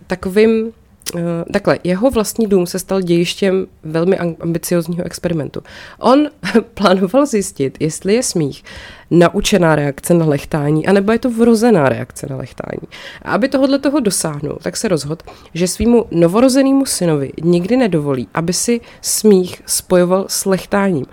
takovým 0.08 0.74
takhle, 1.54 1.80
jeho 1.84 2.12
vlastní 2.12 2.48
dům 2.48 2.68
se 2.68 2.80
stal 2.80 3.02
dějištěm 3.02 3.68
velmi 3.84 4.18
ambiciozního 4.18 5.06
experimentu. 5.06 5.62
On 6.00 6.30
plánoval 6.74 7.26
zjistit, 7.26 7.78
jestli 7.80 8.14
je 8.14 8.24
smích 8.24 8.64
naučená 9.12 9.76
reakce 9.76 10.14
na 10.14 10.26
lechtání, 10.26 10.88
anebo 10.88 11.12
je 11.12 11.20
to 11.20 11.30
vrozená 11.30 11.90
reakce 11.90 12.28
na 12.30 12.36
lechtání. 12.36 12.88
A 13.22 13.32
aby 13.32 13.48
tohle 13.50 13.80
toho 13.80 14.00
dosáhnul, 14.00 14.58
tak 14.62 14.78
se 14.78 14.88
rozhodl, 14.88 15.26
že 15.54 15.68
svýmu 15.68 16.06
novorozenému 16.12 16.86
synovi 16.86 17.32
nikdy 17.44 17.78
nedovolí, 17.78 18.28
aby 18.34 18.54
si 18.54 18.82
smích 19.02 19.62
spojoval 19.66 20.26
s 20.30 20.46
lechtáním. 20.46 21.06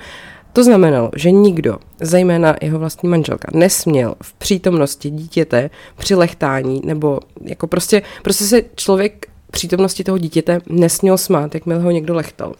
To 0.52 0.64
znamenalo, 0.64 1.10
že 1.16 1.30
nikdo, 1.30 1.78
zejména 2.00 2.56
jeho 2.62 2.78
vlastní 2.78 3.08
manželka, 3.08 3.48
nesměl 3.54 4.14
v 4.22 4.32
přítomnosti 4.32 5.10
dítěte 5.10 5.70
při 5.96 6.14
lechtání, 6.14 6.82
nebo 6.84 7.20
jako 7.42 7.66
prostě, 7.66 8.02
prostě 8.22 8.44
se 8.44 8.62
člověk 8.74 9.26
přítomnosti 9.54 10.04
toho 10.04 10.18
dítěte 10.18 10.60
nesměl 10.66 11.18
smát, 11.18 11.54
jakmile 11.54 11.80
ho 11.80 11.90
někdo 11.90 12.14
lechtal. 12.14 12.54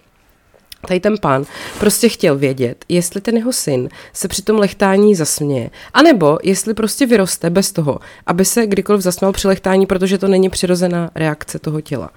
Tady 0.89 1.01
ten 1.01 1.19
pán 1.19 1.45
prostě 1.79 2.09
chtěl 2.09 2.39
vědět, 2.39 2.85
jestli 2.89 3.21
ten 3.21 3.37
jeho 3.37 3.53
syn 3.53 3.89
se 4.13 4.29
při 4.29 4.43
tom 4.43 4.59
lechtání 4.59 5.15
zasměje, 5.15 5.71
anebo 5.95 6.39
jestli 6.43 6.75
prostě 6.75 7.07
vyroste 7.07 7.51
bez 7.51 7.73
toho, 7.73 7.99
aby 8.27 8.45
se 8.45 8.67
kdykoliv 8.67 9.03
zasměl 9.03 9.33
při 9.33 9.49
lechtání, 9.49 9.87
protože 9.87 10.19
to 10.19 10.29
není 10.29 10.51
přirozená 10.51 11.11
reakce 11.15 11.59
toho 11.59 11.81
těla. 11.81 12.11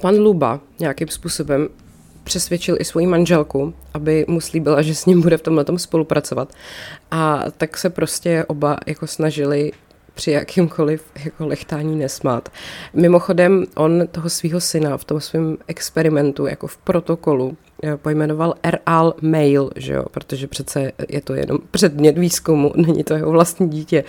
Pan 0.00 0.18
Luba 0.18 0.60
nějakým 0.78 1.08
způsobem 1.08 1.68
přesvědčil 2.24 2.76
i 2.80 2.84
svoji 2.84 3.06
manželku, 3.06 3.74
aby 3.94 4.24
mu 4.28 4.40
slíbila, 4.40 4.82
že 4.82 4.94
s 4.94 5.06
ním 5.06 5.22
bude 5.22 5.36
v 5.36 5.42
tomhle 5.42 5.64
spolupracovat. 5.76 6.52
A 7.10 7.44
tak 7.56 7.78
se 7.78 7.90
prostě 7.90 8.44
oba 8.44 8.76
jako 8.86 9.06
snažili 9.06 9.72
při 10.14 10.30
jakýmkoliv 10.30 11.02
jako 11.24 11.46
lechtání 11.46 11.96
nesmát. 11.96 12.48
Mimochodem, 12.94 13.66
on 13.74 14.06
toho 14.10 14.30
svého 14.30 14.60
syna 14.60 14.96
v 14.96 15.04
tom 15.04 15.20
svém 15.20 15.56
experimentu, 15.66 16.46
jako 16.46 16.66
v 16.66 16.76
protokolu, 16.76 17.56
eh, 17.84 17.96
pojmenoval 17.96 18.54
RAL 18.64 19.14
Mail, 19.20 19.70
že 19.76 19.92
jo, 19.92 20.04
protože 20.10 20.46
přece 20.46 20.92
je 21.08 21.20
to 21.20 21.34
jenom 21.34 21.58
předmět 21.70 22.18
výzkumu, 22.18 22.72
není 22.76 23.04
to 23.04 23.14
jeho 23.14 23.30
vlastní 23.30 23.68
dítě. 23.68 24.04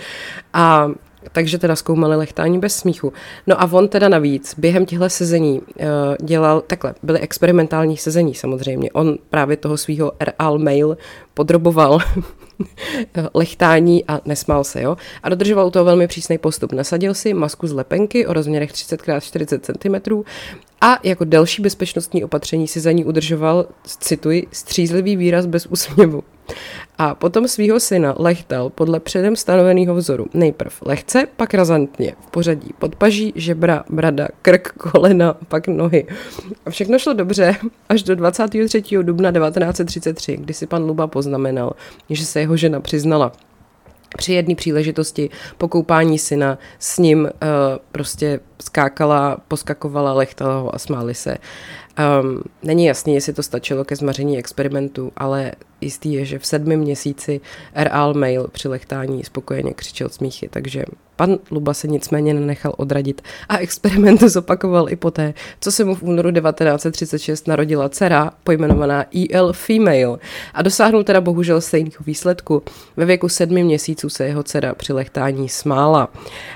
A 0.52 0.90
takže 1.32 1.58
teda 1.58 1.76
zkoumali 1.76 2.16
lechtání 2.16 2.58
bez 2.58 2.76
smíchu. 2.76 3.12
No 3.46 3.60
a 3.62 3.72
on 3.72 3.88
teda 3.88 4.08
navíc 4.08 4.54
během 4.58 4.86
těchto 4.86 5.10
sezení 5.10 5.60
uh, 5.60 5.86
dělal, 6.22 6.60
takhle, 6.60 6.94
byly 7.02 7.20
experimentální 7.20 7.96
sezení 7.96 8.34
samozřejmě. 8.34 8.90
On 8.92 9.16
právě 9.30 9.56
toho 9.56 9.76
svého 9.76 10.12
RAL 10.20 10.58
mail 10.58 10.96
podroboval 11.34 11.98
lechtání 13.34 14.04
a 14.08 14.20
nesmál 14.24 14.64
se, 14.64 14.82
jo. 14.82 14.96
A 15.22 15.28
dodržoval 15.28 15.70
to 15.70 15.84
velmi 15.84 16.06
přísný 16.06 16.38
postup. 16.38 16.72
Nasadil 16.72 17.14
si 17.14 17.34
masku 17.34 17.66
z 17.66 17.72
lepenky 17.72 18.26
o 18.26 18.32
rozměrech 18.32 18.72
30x40 18.72 19.60
cm 19.60 20.22
a 20.80 20.98
jako 21.02 21.24
další 21.24 21.62
bezpečnostní 21.62 22.24
opatření 22.24 22.68
si 22.68 22.80
za 22.80 22.92
ní 22.92 23.04
udržoval, 23.04 23.66
cituji, 23.86 24.46
střízlivý 24.52 25.16
výraz 25.16 25.46
bez 25.46 25.66
úsměvu. 25.66 26.22
A 26.98 27.14
potom 27.14 27.48
svého 27.48 27.80
syna 27.80 28.14
lechtal 28.18 28.70
podle 28.70 29.00
předem 29.00 29.36
stanoveného 29.36 29.94
vzoru. 29.94 30.26
Nejprv 30.34 30.72
lehce, 30.84 31.26
pak 31.36 31.54
razantně, 31.54 32.14
v 32.26 32.30
pořadí 32.30 32.70
podpaží, 32.78 33.32
žebra, 33.36 33.84
brada, 33.90 34.28
krk, 34.42 34.72
kolena, 34.72 35.36
pak 35.48 35.68
nohy. 35.68 36.06
A 36.66 36.70
všechno 36.70 36.98
šlo 36.98 37.12
dobře 37.12 37.56
až 37.88 38.02
do 38.02 38.14
23. 38.14 38.82
dubna 39.02 39.32
1933, 39.32 40.36
kdy 40.36 40.54
si 40.54 40.66
pan 40.66 40.84
Luba 40.84 41.06
poznamenal, 41.06 41.72
že 42.10 42.26
se 42.26 42.40
jeho 42.40 42.56
žena 42.56 42.80
přiznala 42.80 43.32
při 44.16 44.32
jedné 44.32 44.54
příležitosti 44.54 45.30
po 45.58 45.68
koupání 45.68 46.18
syna 46.18 46.58
s 46.78 46.98
ním 46.98 47.22
uh, 47.22 47.28
prostě 47.92 48.40
skákala, 48.62 49.36
poskakovala, 49.48 50.12
lechtala 50.12 50.58
ho 50.58 50.74
a 50.74 50.78
smáli 50.78 51.14
se. 51.14 51.36
Um, 52.20 52.42
není 52.62 52.84
jasný, 52.84 53.14
jestli 53.14 53.32
to 53.32 53.42
stačilo 53.42 53.84
ke 53.84 53.96
zmaření 53.96 54.38
experimentu, 54.38 55.12
ale 55.16 55.52
jistý 55.80 56.12
je, 56.12 56.24
že 56.24 56.38
v 56.38 56.46
sedmi 56.46 56.76
měsíci 56.76 57.40
R.Al 57.74 58.14
Mail 58.14 58.48
při 58.52 58.68
lechtání 58.68 59.24
spokojeně 59.24 59.74
křičel 59.74 60.08
smíchy, 60.08 60.48
takže 60.48 60.84
Pan 61.16 61.38
Luba 61.50 61.74
se 61.74 61.88
nicméně 61.88 62.34
nenechal 62.34 62.74
odradit 62.76 63.22
a 63.48 63.58
experiment 63.58 64.20
zopakoval 64.26 64.90
i 64.90 64.96
poté, 64.96 65.34
co 65.60 65.72
se 65.72 65.84
mu 65.84 65.94
v 65.94 66.02
únoru 66.02 66.32
1936 66.32 67.48
narodila 67.48 67.88
dcera 67.88 68.30
pojmenovaná 68.44 69.04
E.L. 69.16 69.52
Female 69.52 70.18
a 70.54 70.62
dosáhnul 70.62 71.04
teda 71.04 71.20
bohužel 71.20 71.60
stejného 71.60 72.04
výsledku. 72.06 72.62
Ve 72.96 73.04
věku 73.04 73.28
sedmi 73.28 73.64
měsíců 73.64 74.08
se 74.08 74.24
jeho 74.24 74.42
dcera 74.42 74.74
při 74.74 74.92
lechtání 74.92 75.48
smála. 75.48 76.08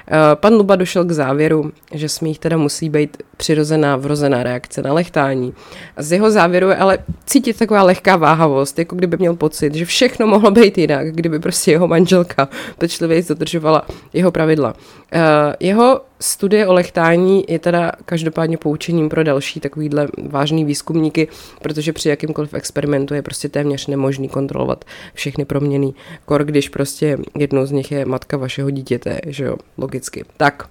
Eh, 0.09 0.17
pan 0.35 0.55
Luba 0.55 0.77
došel 0.77 1.05
k 1.05 1.11
závěru, 1.11 1.73
že 1.93 2.09
smích 2.09 2.39
teda 2.39 2.57
musí 2.57 2.91
být 2.91 3.17
přirozená 3.37 3.97
vrozená 3.97 4.43
reakce 4.43 4.83
na 4.83 4.93
lechtání. 4.93 5.55
Z 5.97 6.13
jeho 6.13 6.31
závěru 6.31 6.69
je 6.69 6.77
ale 6.77 6.99
cítit 7.27 7.59
taková 7.59 7.83
lehká 7.83 8.17
váhavost, 8.17 8.79
jako 8.79 8.97
kdyby 8.97 9.10
měl 9.17 9.37
pocit, 9.37 9.75
že 9.75 9.85
všechno 9.85 10.27
mohlo 10.27 10.51
být 10.51 10.79
jinak, 10.79 11.13
kdyby 11.13 11.39
prostě 11.39 11.71
jeho 11.71 11.89
manželka 11.89 12.49
pečlivě 12.79 13.23
dodržovala 13.29 13.87
jeho 14.13 14.31
pravidla. 14.31 14.75
Uh, 15.15 15.21
jeho 15.61 16.01
studie 16.21 16.67
o 16.67 16.73
lechtání 16.73 17.45
je 17.49 17.59
teda 17.59 17.93
každopádně 18.05 18.57
poučením 18.57 19.09
pro 19.09 19.25
další 19.25 19.61
takovýhle 19.61 20.09
vážný 20.23 20.65
výzkumníky, 20.65 21.29
protože 21.63 21.93
při 21.93 22.09
jakýmkoliv 22.09 22.55
experimentu 22.55 23.15
je 23.15 23.23
prostě 23.23 23.49
téměř 23.49 23.87
nemožný 23.87 24.29
kontrolovat 24.29 24.85
všechny 25.15 25.45
proměny, 25.45 25.93
kor 26.25 26.45
když 26.45 26.69
prostě 26.69 27.19
jednou 27.39 27.67
z 27.67 27.71
nich 27.71 27.93
je 27.93 28.05
matka 28.05 28.37
vašeho 28.37 28.71
dítěte, 28.71 29.21
že 29.27 29.45
jo, 29.45 29.57
logicky. 29.79 30.25
Tak, 30.37 30.69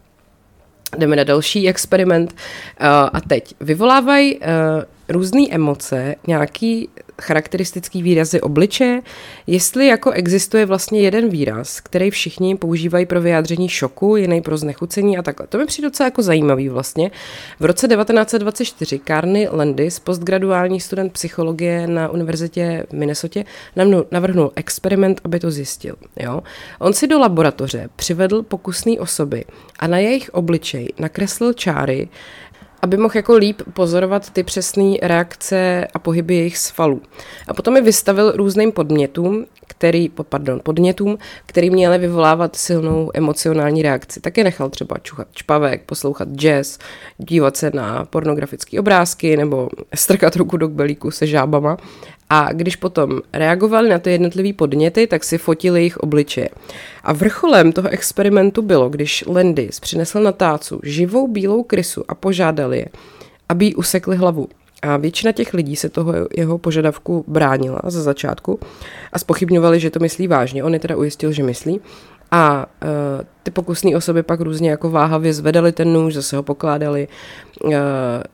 Jdeme 0.98 1.16
na 1.16 1.24
další 1.24 1.70
experiment. 1.70 2.32
Uh, 2.32 2.88
a 3.14 3.22
teď 3.28 3.56
vyvolávají 3.62 4.40
uh, 4.40 4.46
různé 5.10 5.42
emoce, 5.52 6.16
nějaký 6.28 6.90
charakteristický 7.22 8.04
výrazy 8.04 8.42
obličeje, 8.42 9.02
jestli 9.48 9.88
jako 9.88 10.12
existuje 10.12 10.66
vlastně 10.66 11.02
jeden 11.02 11.30
výraz, 11.30 11.80
který 11.80 12.10
všichni 12.10 12.56
používají 12.56 13.06
pro 13.06 13.22
vyjádření 13.22 13.70
šoku, 13.70 14.16
jiný 14.16 14.42
pro 14.42 14.58
znechucení 14.58 15.18
a 15.18 15.22
takhle. 15.22 15.48
To 15.48 15.58
mi 15.58 15.66
přijde 15.66 15.88
docela 15.88 16.08
jako 16.08 16.22
zajímavý 16.22 16.70
vlastně. 16.70 17.12
V 17.60 17.66
roce 17.66 17.88
1924 17.88 19.02
Carney 19.08 19.48
Landis, 19.52 20.00
postgraduální 20.00 20.80
student 20.80 21.14
psychologie 21.14 21.88
na 21.88 22.10
univerzitě 22.10 22.86
v 22.90 22.94
Minnesota, 22.94 23.40
navrhnul 24.12 24.52
experiment, 24.56 25.22
aby 25.24 25.40
to 25.40 25.52
zjistil. 25.52 25.96
Jo? 26.20 26.44
On 26.80 26.94
si 26.94 27.08
do 27.08 27.20
laboratoře 27.20 27.90
přivedl 27.96 28.44
pokusné 28.44 28.94
osoby 29.00 29.46
a 29.80 29.88
na 29.88 29.98
jejich 29.98 30.30
obličej 30.30 30.90
nakreslil 31.00 31.54
čáry, 31.54 32.08
aby 32.82 32.98
mohl 32.98 33.18
jako 33.18 33.36
líp 33.36 33.62
pozorovat 33.74 34.30
ty 34.30 34.44
přesné 34.44 34.94
reakce 35.02 35.88
a 35.94 36.00
pohyby 36.00 36.36
jejich 36.36 36.58
svalů. 36.58 37.02
A 37.48 37.54
potom 37.54 37.76
je 37.76 37.82
vystavil 37.82 38.32
různým 38.32 38.72
podmětům, 38.72 39.46
který, 39.68 40.10
pardon, 40.10 40.60
podnětům, 40.64 41.18
který 41.46 41.70
měly 41.70 41.98
vyvolávat 41.98 42.56
silnou 42.56 43.12
emocionální 43.14 43.82
reakci. 43.82 44.22
Taky 44.22 44.44
nechal 44.44 44.70
třeba 44.70 44.98
čuchat 44.98 45.28
čpavek, 45.32 45.84
poslouchat 45.86 46.30
jazz, 46.30 46.78
dívat 47.18 47.58
se 47.58 47.72
na 47.74 48.06
pornografické 48.06 48.80
obrázky 48.80 49.38
nebo 49.38 49.70
strkat 49.96 50.36
ruku 50.36 50.58
do 50.58 50.68
kbelíku 50.68 51.12
se 51.12 51.28
žábama. 51.28 51.78
A 52.30 52.54
když 52.54 52.76
potom 52.76 53.22
reagovali 53.34 53.90
na 53.90 54.00
ty 54.00 54.12
jednotlivé 54.12 54.54
podněty, 54.54 55.08
tak 55.08 55.24
si 55.24 55.38
fotili 55.38 55.80
jejich 55.80 55.98
obličeje. 55.98 56.50
A 57.04 57.14
vrcholem 57.14 57.72
toho 57.72 57.90
experimentu 57.90 58.62
bylo, 58.62 58.90
když 58.90 59.24
Landis 59.28 59.80
přinesl 59.80 60.20
na 60.20 60.32
tácu 60.32 60.80
živou 60.84 61.28
bílou 61.28 61.64
krysu 61.64 62.04
a 62.08 62.16
požádali 62.16 62.78
je, 62.78 62.86
aby 63.50 63.66
jí 63.66 63.76
usekli 63.76 64.16
hlavu. 64.18 64.48
A 64.82 64.98
většina 64.98 65.32
těch 65.32 65.54
lidí 65.54 65.76
se 65.76 65.90
toho 65.90 66.14
jeho 66.38 66.58
požadavku 66.58 67.26
bránila 67.28 67.82
za 67.84 68.02
začátku 68.02 68.60
a 69.14 69.20
spochybňovali, 69.20 69.80
že 69.80 69.90
to 69.90 70.00
myslí 70.00 70.28
vážně. 70.28 70.64
On 70.64 70.74
je 70.74 70.80
teda 70.80 70.98
ujistil, 70.98 71.32
že 71.32 71.44
myslí. 71.44 71.82
A 72.32 72.66
uh, 72.84 72.90
ty 73.44 73.52
pokusné 73.52 73.96
osoby 73.96 74.24
pak 74.24 74.42
různě 74.42 74.70
jako 74.70 74.90
váhavě 74.90 75.34
zvedali 75.34 75.72
ten 75.72 75.94
nůž, 75.94 76.14
zase 76.14 76.36
ho 76.36 76.44
pokládali. 76.44 77.08
Uh, 77.64 77.74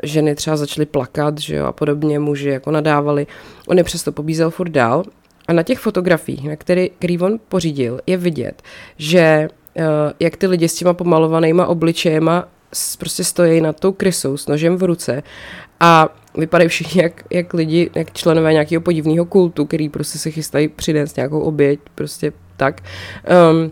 ženy 0.03 0.35
třeba 0.35 0.57
začaly 0.57 0.85
plakat, 0.85 1.39
že 1.39 1.55
jo, 1.55 1.65
a 1.65 1.71
podobně, 1.71 2.19
muži 2.19 2.49
jako 2.49 2.71
nadávali. 2.71 3.27
On 3.67 3.77
je 3.77 3.83
přesto 3.83 4.11
pobízel 4.11 4.49
furt 4.49 4.69
dál. 4.69 5.03
A 5.47 5.53
na 5.53 5.63
těch 5.63 5.79
fotografiích, 5.79 6.49
na 6.49 6.55
který, 6.55 6.89
který 6.89 7.19
on 7.19 7.39
pořídil, 7.49 7.99
je 8.07 8.17
vidět, 8.17 8.61
že 8.97 9.47
uh, 9.77 9.83
jak 10.19 10.37
ty 10.37 10.47
lidi 10.47 10.69
s 10.69 10.75
těma 10.75 10.93
pomalovanýma 10.93 11.65
obličejema 11.67 12.47
prostě 12.99 13.23
stojí 13.23 13.61
nad 13.61 13.79
tou 13.79 13.91
krysou 13.91 14.37
s 14.37 14.47
nožem 14.47 14.77
v 14.77 14.83
ruce 14.83 15.23
a 15.79 16.09
vypadají 16.37 16.69
všichni 16.69 17.01
jak, 17.01 17.23
jak 17.31 17.53
lidi, 17.53 17.89
jak 17.95 18.13
členové 18.13 18.53
nějakého 18.53 18.81
podivného 18.81 19.25
kultu, 19.25 19.65
který 19.65 19.89
prostě 19.89 20.17
se 20.17 20.31
chystají 20.31 20.67
přinést 20.67 21.17
nějakou 21.17 21.39
oběť, 21.39 21.79
prostě 21.95 22.33
tak. 22.57 22.81
Um, 23.51 23.71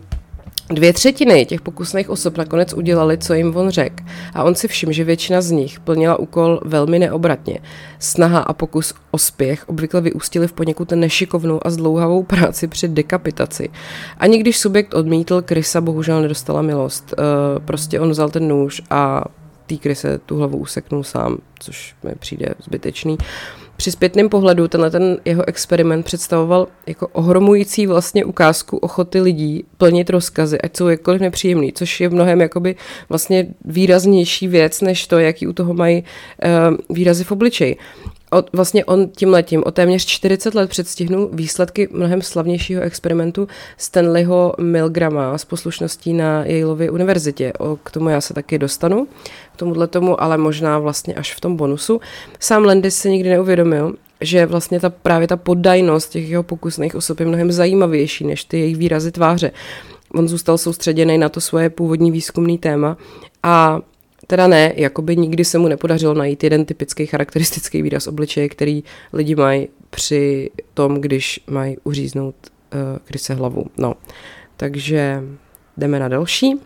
Dvě 0.68 0.92
třetiny 0.92 1.46
těch 1.46 1.60
pokusných 1.60 2.10
osob 2.10 2.36
nakonec 2.36 2.74
udělali, 2.74 3.18
co 3.18 3.34
jim 3.34 3.56
on 3.56 3.70
řekl. 3.70 4.04
A 4.34 4.42
on 4.42 4.54
si 4.54 4.68
všiml, 4.68 4.92
že 4.92 5.04
většina 5.04 5.40
z 5.40 5.50
nich 5.50 5.80
plnila 5.80 6.18
úkol 6.18 6.60
velmi 6.64 6.98
neobratně. 6.98 7.58
Snaha 7.98 8.38
a 8.38 8.52
pokus 8.52 8.94
o 9.10 9.18
spěch 9.18 9.68
obvykle 9.68 10.00
vyústily 10.00 10.48
v 10.48 10.52
poněkud 10.52 10.92
nešikovnou 10.92 11.66
a 11.66 11.70
zdlouhavou 11.70 12.22
práci 12.22 12.68
před 12.68 12.90
dekapitaci. 12.90 13.70
Ani 14.18 14.38
když 14.38 14.58
subjekt 14.58 14.94
odmítl, 14.94 15.42
Krysa 15.42 15.80
bohužel 15.80 16.22
nedostala 16.22 16.62
milost. 16.62 17.14
Uh, 17.18 17.64
prostě 17.64 18.00
on 18.00 18.10
vzal 18.10 18.30
ten 18.30 18.48
nůž 18.48 18.82
a 18.90 19.24
té 19.66 19.76
kryse 19.76 20.18
tu 20.26 20.36
hlavu 20.36 20.58
useknul 20.58 21.02
sám, 21.02 21.38
což 21.58 21.96
mi 22.02 22.14
přijde 22.18 22.54
zbytečný. 22.64 23.18
Při 23.76 23.90
zpětném 23.90 24.28
pohledu 24.28 24.68
tenhle 24.68 24.90
ten 24.90 25.18
jeho 25.24 25.48
experiment 25.48 26.04
představoval 26.06 26.68
jako 26.86 27.08
ohromující 27.08 27.86
vlastně 27.86 28.24
ukázku 28.24 28.76
ochoty 28.76 29.20
lidí 29.20 29.64
plnit 29.78 30.10
rozkazy, 30.10 30.60
ať 30.60 30.76
jsou 30.76 30.88
jakkoliv 30.88 31.20
nepříjemný, 31.20 31.72
což 31.72 32.00
je 32.00 32.08
mnohem 32.08 32.40
jakoby 32.40 32.76
vlastně 33.08 33.46
výraznější 33.64 34.48
věc, 34.48 34.80
než 34.80 35.06
to, 35.06 35.18
jaký 35.18 35.46
u 35.46 35.52
toho 35.52 35.74
mají 35.74 36.04
uh, 36.44 36.96
výrazy 36.96 37.24
v 37.24 37.32
obličeji 37.32 37.76
od, 38.34 38.50
vlastně 38.52 38.84
on 38.84 39.08
tím 39.08 39.28
letím 39.28 39.62
o 39.66 39.70
téměř 39.70 40.06
40 40.06 40.54
let 40.54 40.70
předstihnul 40.70 41.30
výsledky 41.32 41.88
mnohem 41.92 42.22
slavnějšího 42.22 42.82
experimentu 42.82 43.48
Stanleyho 43.76 44.54
Milgrama 44.60 45.38
s 45.38 45.44
poslušností 45.44 46.12
na 46.12 46.44
Yaleově 46.44 46.90
univerzitě. 46.90 47.52
O, 47.58 47.76
k 47.76 47.90
tomu 47.90 48.08
já 48.08 48.20
se 48.20 48.34
taky 48.34 48.58
dostanu, 48.58 49.06
k 49.52 49.56
tomuhle 49.56 49.86
tomu, 49.86 50.22
ale 50.22 50.38
možná 50.38 50.78
vlastně 50.78 51.14
až 51.14 51.34
v 51.34 51.40
tom 51.40 51.56
bonusu. 51.56 52.00
Sám 52.40 52.64
Landis 52.64 52.96
se 52.96 53.10
nikdy 53.10 53.30
neuvědomil, 53.30 53.94
že 54.20 54.46
vlastně 54.46 54.80
ta, 54.80 54.90
právě 54.90 55.28
ta 55.28 55.36
poddajnost 55.36 56.10
těch 56.10 56.28
jeho 56.28 56.42
pokusných 56.42 56.94
osob 56.94 57.20
je 57.20 57.26
mnohem 57.26 57.52
zajímavější 57.52 58.26
než 58.26 58.44
ty 58.44 58.58
jejich 58.58 58.76
výrazy 58.76 59.12
tváře. 59.12 59.50
On 60.14 60.28
zůstal 60.28 60.58
soustředěný 60.58 61.18
na 61.18 61.28
to 61.28 61.40
svoje 61.40 61.70
původní 61.70 62.10
výzkumný 62.10 62.58
téma 62.58 62.96
a 63.42 63.80
Teda 64.26 64.46
ne, 64.46 64.72
jakoby 64.76 65.16
nikdy 65.16 65.44
se 65.44 65.58
mu 65.58 65.68
nepodařilo 65.68 66.14
najít 66.14 66.44
jeden 66.44 66.64
typický 66.64 67.06
charakteristický 67.06 67.82
výraz 67.82 68.06
obličeje, 68.06 68.48
který 68.48 68.84
lidi 69.12 69.34
mají 69.34 69.68
při 69.90 70.50
tom, 70.74 71.00
když 71.00 71.40
mají 71.46 71.76
uříznout 71.84 72.34
uh, 72.44 72.80
kryse 73.04 73.34
hlavu. 73.34 73.66
No, 73.78 73.94
takže 74.56 75.22
jdeme 75.76 75.98
na 75.98 76.08
další. 76.08 76.60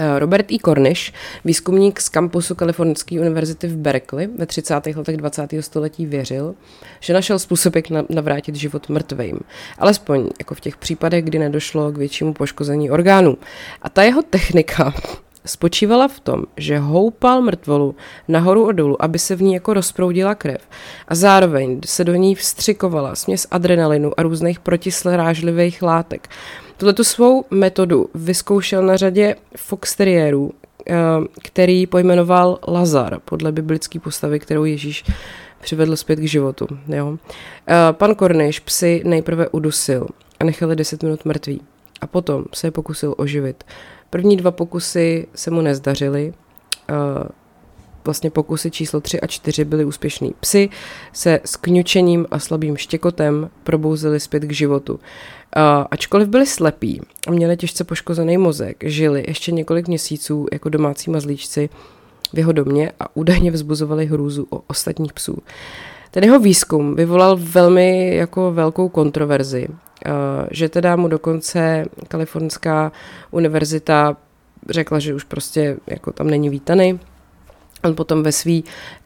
Eh, 0.00 0.18
Robert 0.18 0.52
E. 0.52 0.58
Cornish, 0.58 1.12
výzkumník 1.44 2.00
z 2.00 2.08
kampusu 2.08 2.54
Kalifornské 2.54 3.20
univerzity 3.20 3.66
v 3.66 3.76
Berkeley 3.76 4.26
ve 4.26 4.46
30. 4.46 4.86
letech 4.96 5.16
20. 5.16 5.48
století 5.60 6.06
věřil, 6.06 6.54
že 7.00 7.12
našel 7.12 7.38
způsob, 7.38 7.76
jak 7.76 7.84
navrátit 7.90 8.54
život 8.54 8.88
mrtvým. 8.88 9.40
Alespoň 9.78 10.28
jako 10.38 10.54
v 10.54 10.60
těch 10.60 10.76
případech, 10.76 11.24
kdy 11.24 11.38
nedošlo 11.38 11.92
k 11.92 11.96
většímu 11.96 12.32
poškození 12.32 12.90
orgánů. 12.90 13.38
A 13.82 13.88
ta 13.88 14.02
jeho 14.02 14.22
technika 14.22 14.94
spočívala 15.48 16.08
v 16.08 16.20
tom, 16.20 16.44
že 16.56 16.78
houpal 16.78 17.42
mrtvolu 17.42 17.94
nahoru 18.28 18.68
a 18.68 18.72
dolů, 18.72 19.02
aby 19.02 19.18
se 19.18 19.36
v 19.36 19.42
ní 19.42 19.54
jako 19.54 19.74
rozproudila 19.74 20.34
krev 20.34 20.68
a 21.08 21.14
zároveň 21.14 21.80
se 21.84 22.04
do 22.04 22.14
ní 22.14 22.34
vstřikovala 22.34 23.14
směs 23.14 23.46
adrenalinu 23.50 24.12
a 24.16 24.22
různých 24.22 24.60
protislerážlivých 24.60 25.82
látek. 25.82 26.28
Tuto 26.76 27.04
svou 27.04 27.44
metodu 27.50 28.08
vyzkoušel 28.14 28.82
na 28.82 28.96
řadě 28.96 29.34
fox 29.56 30.00
eh, 30.00 30.32
který 31.42 31.86
pojmenoval 31.86 32.58
Lazar 32.68 33.20
podle 33.24 33.52
biblické 33.52 34.00
postavy, 34.00 34.38
kterou 34.38 34.64
Ježíš 34.64 35.04
přivedl 35.60 35.96
zpět 35.96 36.16
k 36.16 36.28
životu. 36.28 36.66
Jo. 36.88 37.18
Eh, 37.68 37.74
pan 37.92 38.14
Korneš 38.14 38.60
psy 38.60 39.02
nejprve 39.04 39.48
udusil 39.48 40.06
a 40.40 40.44
nechali 40.44 40.76
10 40.76 41.02
minut 41.02 41.24
mrtví 41.24 41.60
a 42.00 42.06
potom 42.06 42.44
se 42.54 42.66
je 42.66 42.70
pokusil 42.70 43.14
oživit. 43.16 43.64
První 44.10 44.36
dva 44.36 44.50
pokusy 44.50 45.26
se 45.34 45.50
mu 45.50 45.60
nezdařily. 45.60 46.32
Vlastně 48.04 48.30
pokusy 48.30 48.70
číslo 48.70 49.00
3 49.00 49.20
a 49.20 49.26
4 49.26 49.64
byly 49.64 49.84
úspěšný. 49.84 50.34
Psy 50.40 50.68
se 51.12 51.40
s 51.44 51.56
kňučením 51.56 52.26
a 52.30 52.38
slabým 52.38 52.76
štěkotem 52.76 53.50
probouzeli 53.64 54.20
zpět 54.20 54.40
k 54.40 54.52
životu. 54.52 55.00
Ačkoliv 55.90 56.28
byli 56.28 56.46
slepí 56.46 57.00
a 57.26 57.30
měli 57.30 57.56
těžce 57.56 57.84
poškozený 57.84 58.38
mozek, 58.38 58.76
žili 58.84 59.24
ještě 59.28 59.52
několik 59.52 59.88
měsíců 59.88 60.46
jako 60.52 60.68
domácí 60.68 61.10
mazlíčci 61.10 61.70
v 62.32 62.38
jeho 62.38 62.52
domě 62.52 62.92
a 63.00 63.16
údajně 63.16 63.50
vzbuzovali 63.50 64.06
hrůzu 64.06 64.46
o 64.50 64.62
ostatních 64.66 65.12
psů. 65.12 65.38
Ten 66.10 66.24
jeho 66.24 66.38
výzkum 66.38 66.94
vyvolal 66.94 67.36
velmi 67.40 68.16
jako 68.16 68.52
velkou 68.52 68.88
kontroverzi, 68.88 69.68
eh, 70.06 70.10
že 70.50 70.68
teda 70.68 70.96
mu 70.96 71.08
dokonce 71.08 71.84
Kalifornská 72.08 72.92
univerzita 73.30 74.16
řekla, 74.68 74.98
že 74.98 75.14
už 75.14 75.24
prostě 75.24 75.76
jako 75.86 76.12
tam 76.12 76.26
není 76.26 76.50
vítaný. 76.50 77.00
On 77.84 77.94
potom 77.94 78.22
ve 78.22 78.32
své 78.32 78.60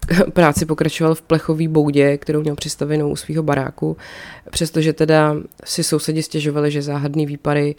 práci 0.32 0.66
pokračoval 0.66 1.14
v 1.14 1.22
plechový 1.22 1.68
boudě, 1.68 2.18
kterou 2.18 2.40
měl 2.40 2.54
přistavenou 2.54 3.10
u 3.10 3.16
svého 3.16 3.42
baráku, 3.42 3.96
přestože 4.50 4.92
teda 4.92 5.36
si 5.64 5.84
sousedi 5.84 6.22
stěžovali, 6.22 6.70
že 6.70 6.82
záhadný 6.82 7.26
výpary 7.26 7.74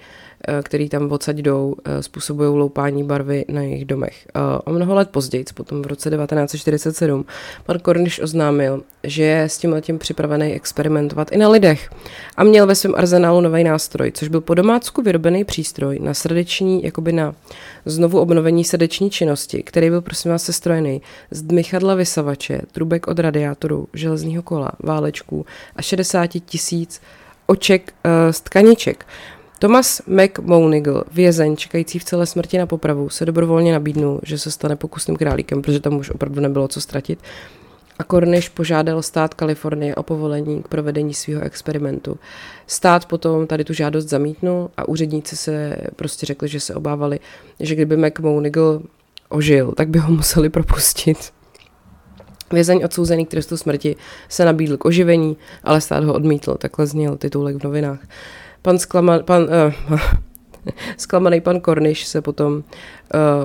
Eh, 0.47 0.61
který 0.63 0.89
tam 0.89 1.11
odsaď 1.11 1.37
jdou, 1.37 1.75
eh, 1.85 2.03
způsobují 2.03 2.57
loupání 2.57 3.03
barvy 3.03 3.45
na 3.47 3.61
jejich 3.61 3.85
domech. 3.85 4.27
Eh, 4.35 4.39
o 4.65 4.73
mnoho 4.73 4.95
let 4.95 5.09
později, 5.09 5.45
potom 5.53 5.81
v 5.81 5.87
roce 5.87 6.09
1947, 6.09 7.25
pan 7.65 7.79
Cornish 7.79 8.19
oznámil, 8.23 8.83
že 9.03 9.23
je 9.23 9.43
s 9.43 9.57
tím 9.57 9.97
připravený 9.97 10.53
experimentovat 10.53 11.31
i 11.31 11.37
na 11.37 11.49
lidech 11.49 11.89
a 12.37 12.43
měl 12.43 12.67
ve 12.67 12.75
svém 12.75 12.95
arzenálu 12.95 13.41
nový 13.41 13.63
nástroj, 13.63 14.11
což 14.11 14.27
byl 14.27 14.41
po 14.41 14.53
domácku 14.53 15.01
vyrobený 15.01 15.43
přístroj 15.43 15.99
na 15.99 16.13
srdeční, 16.13 16.83
jakoby 16.83 17.13
na 17.13 17.35
znovu 17.85 18.19
obnovení 18.19 18.63
srdeční 18.63 19.09
činnosti, 19.09 19.63
který 19.63 19.89
byl 19.89 20.01
prosím 20.01 20.31
vás 20.31 20.43
sestrojený 20.43 21.01
z 21.31 21.41
dmychadla 21.41 21.95
vysavače, 22.13 22.61
trubek 22.71 23.07
od 23.07 23.19
radiátoru, 23.19 23.87
železného 23.93 24.43
kola, 24.43 24.71
válečků 24.83 25.45
a 25.75 25.81
60 25.81 26.27
tisíc 26.27 27.01
oček 27.45 27.93
uh, 28.05 28.11
tkaniček. 28.43 29.05
Thomas 29.59 30.01
McMonigal, 30.07 31.03
vězeň 31.11 31.55
čekající 31.55 31.99
v 31.99 32.03
celé 32.03 32.25
smrti 32.25 32.57
na 32.57 32.65
popravu, 32.65 33.09
se 33.09 33.25
dobrovolně 33.25 33.73
nabídnul, 33.73 34.19
že 34.23 34.37
se 34.37 34.51
stane 34.51 34.75
pokusným 34.75 35.17
králíkem, 35.17 35.61
protože 35.61 35.79
tam 35.79 35.95
už 35.95 36.09
opravdu 36.09 36.41
nebylo 36.41 36.67
co 36.67 36.81
ztratit. 36.81 37.19
A 37.99 38.03
Cornish 38.03 38.49
požádal 38.49 39.01
stát 39.01 39.33
Kalifornie 39.33 39.95
o 39.95 40.03
povolení 40.03 40.63
k 40.63 40.67
provedení 40.67 41.13
svého 41.13 41.41
experimentu. 41.41 42.19
Stát 42.67 43.05
potom 43.05 43.47
tady 43.47 43.63
tu 43.63 43.73
žádost 43.73 44.05
zamítnul 44.05 44.69
a 44.77 44.87
úředníci 44.87 45.37
se 45.37 45.77
prostě 45.95 46.25
řekli, 46.25 46.47
že 46.47 46.59
se 46.59 46.75
obávali, 46.75 47.19
že 47.59 47.75
kdyby 47.75 47.97
McMonigal 47.97 48.81
ožil, 49.29 49.71
tak 49.71 49.89
by 49.89 49.99
ho 49.99 50.13
museli 50.13 50.49
propustit. 50.49 51.42
Vězeň 52.53 52.81
odsouzený 52.85 53.25
k 53.25 53.29
trestu 53.29 53.57
smrti 53.57 53.95
se 54.29 54.45
nabídl 54.45 54.77
k 54.77 54.85
oživení, 54.85 55.37
ale 55.63 55.81
stát 55.81 56.03
ho 56.03 56.13
odmítl, 56.13 56.55
takhle 56.55 56.87
zněl 56.87 57.17
titulek 57.17 57.55
v 57.55 57.63
novinách. 57.63 57.99
Pan, 58.61 58.79
zklama, 58.79 59.19
pan 59.19 59.47
uh, 59.89 59.99
zklamaný 60.97 61.41
pan 61.41 61.59
Korniš 61.59 62.05
se 62.05 62.21
potom 62.21 62.53
uh, 62.53 62.61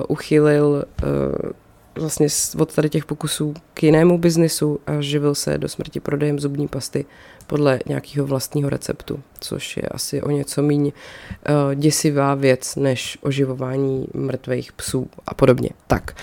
uchylil 0.07 0.85
uh, 1.03 1.51
vlastně 1.99 2.27
od 2.57 2.75
tady 2.75 2.89
těch 2.89 3.05
pokusů 3.05 3.53
k 3.73 3.83
jinému 3.83 4.17
biznisu 4.17 4.79
a 4.87 5.01
živil 5.01 5.35
se 5.35 5.57
do 5.57 5.67
smrti 5.67 5.99
prodejem 5.99 6.39
zubní 6.39 6.67
pasty 6.67 7.05
podle 7.47 7.79
nějakého 7.85 8.27
vlastního 8.27 8.69
receptu, 8.69 9.19
což 9.39 9.77
je 9.77 9.83
asi 9.83 10.21
o 10.21 10.31
něco 10.31 10.61
míň 10.61 10.81
uh, 10.81 11.75
děsivá 11.75 12.35
věc 12.35 12.75
než 12.75 13.17
oživování 13.21 14.07
mrtvých 14.13 14.71
psů 14.71 15.07
a 15.27 15.33
podobně. 15.33 15.69
Tak, 15.87 16.15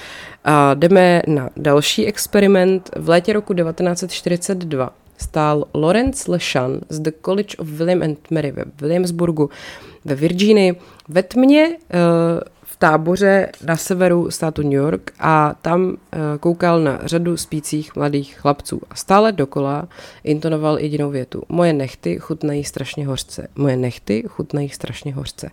a 0.45 0.75
jdeme 0.75 1.23
na 1.27 1.51
další 1.57 2.07
experiment. 2.07 2.91
V 2.97 3.09
létě 3.09 3.33
roku 3.33 3.55
1942 3.55 4.93
stál 5.19 5.65
Lawrence 5.75 6.31
Leshan 6.31 6.81
z 6.89 7.01
The 7.01 7.11
College 7.25 7.57
of 7.59 7.69
William 7.69 8.03
and 8.03 8.31
Mary 8.31 8.53
ve 8.53 8.65
Williamsburgu 8.81 9.51
ve 10.05 10.15
Virginii 10.15 10.75
ve 11.09 11.23
tmě 11.23 11.69
uh, 11.69 12.41
táboře 12.79 13.49
na 13.67 13.77
severu 13.77 14.31
státu 14.31 14.62
New 14.62 14.73
York 14.73 15.12
a 15.19 15.55
tam 15.62 15.85
uh, 15.85 15.97
koukal 16.41 16.81
na 16.81 17.01
řadu 17.05 17.37
spících 17.37 17.97
mladých 17.97 18.39
chlapců 18.39 18.81
a 18.91 18.95
stále 18.95 19.33
dokola 19.33 19.89
intonoval 20.25 20.79
jedinou 20.79 21.11
větu. 21.11 21.43
Moje 21.49 21.73
nechty 21.73 22.19
chutnají 22.19 22.65
strašně 22.65 23.07
hořce. 23.07 23.49
Moje 23.57 23.77
nechty 23.77 24.25
chutnají 24.29 24.69
strašně 24.69 25.15
hořce. 25.15 25.51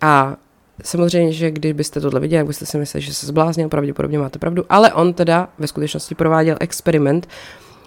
A 0.00 0.36
Samozřejmě, 0.82 1.32
že 1.32 1.50
když 1.50 1.72
byste 1.72 2.00
tohle 2.00 2.20
viděli, 2.20 2.36
jak 2.36 2.46
byste 2.46 2.66
si 2.66 2.78
mysleli, 2.78 3.02
že 3.02 3.14
se 3.14 3.26
zbláznil, 3.26 3.68
pravděpodobně 3.68 4.18
máte 4.18 4.38
pravdu, 4.38 4.64
ale 4.68 4.92
on 4.92 5.14
teda 5.14 5.48
ve 5.58 5.66
skutečnosti 5.66 6.14
prováděl 6.14 6.56
experiment, 6.60 7.28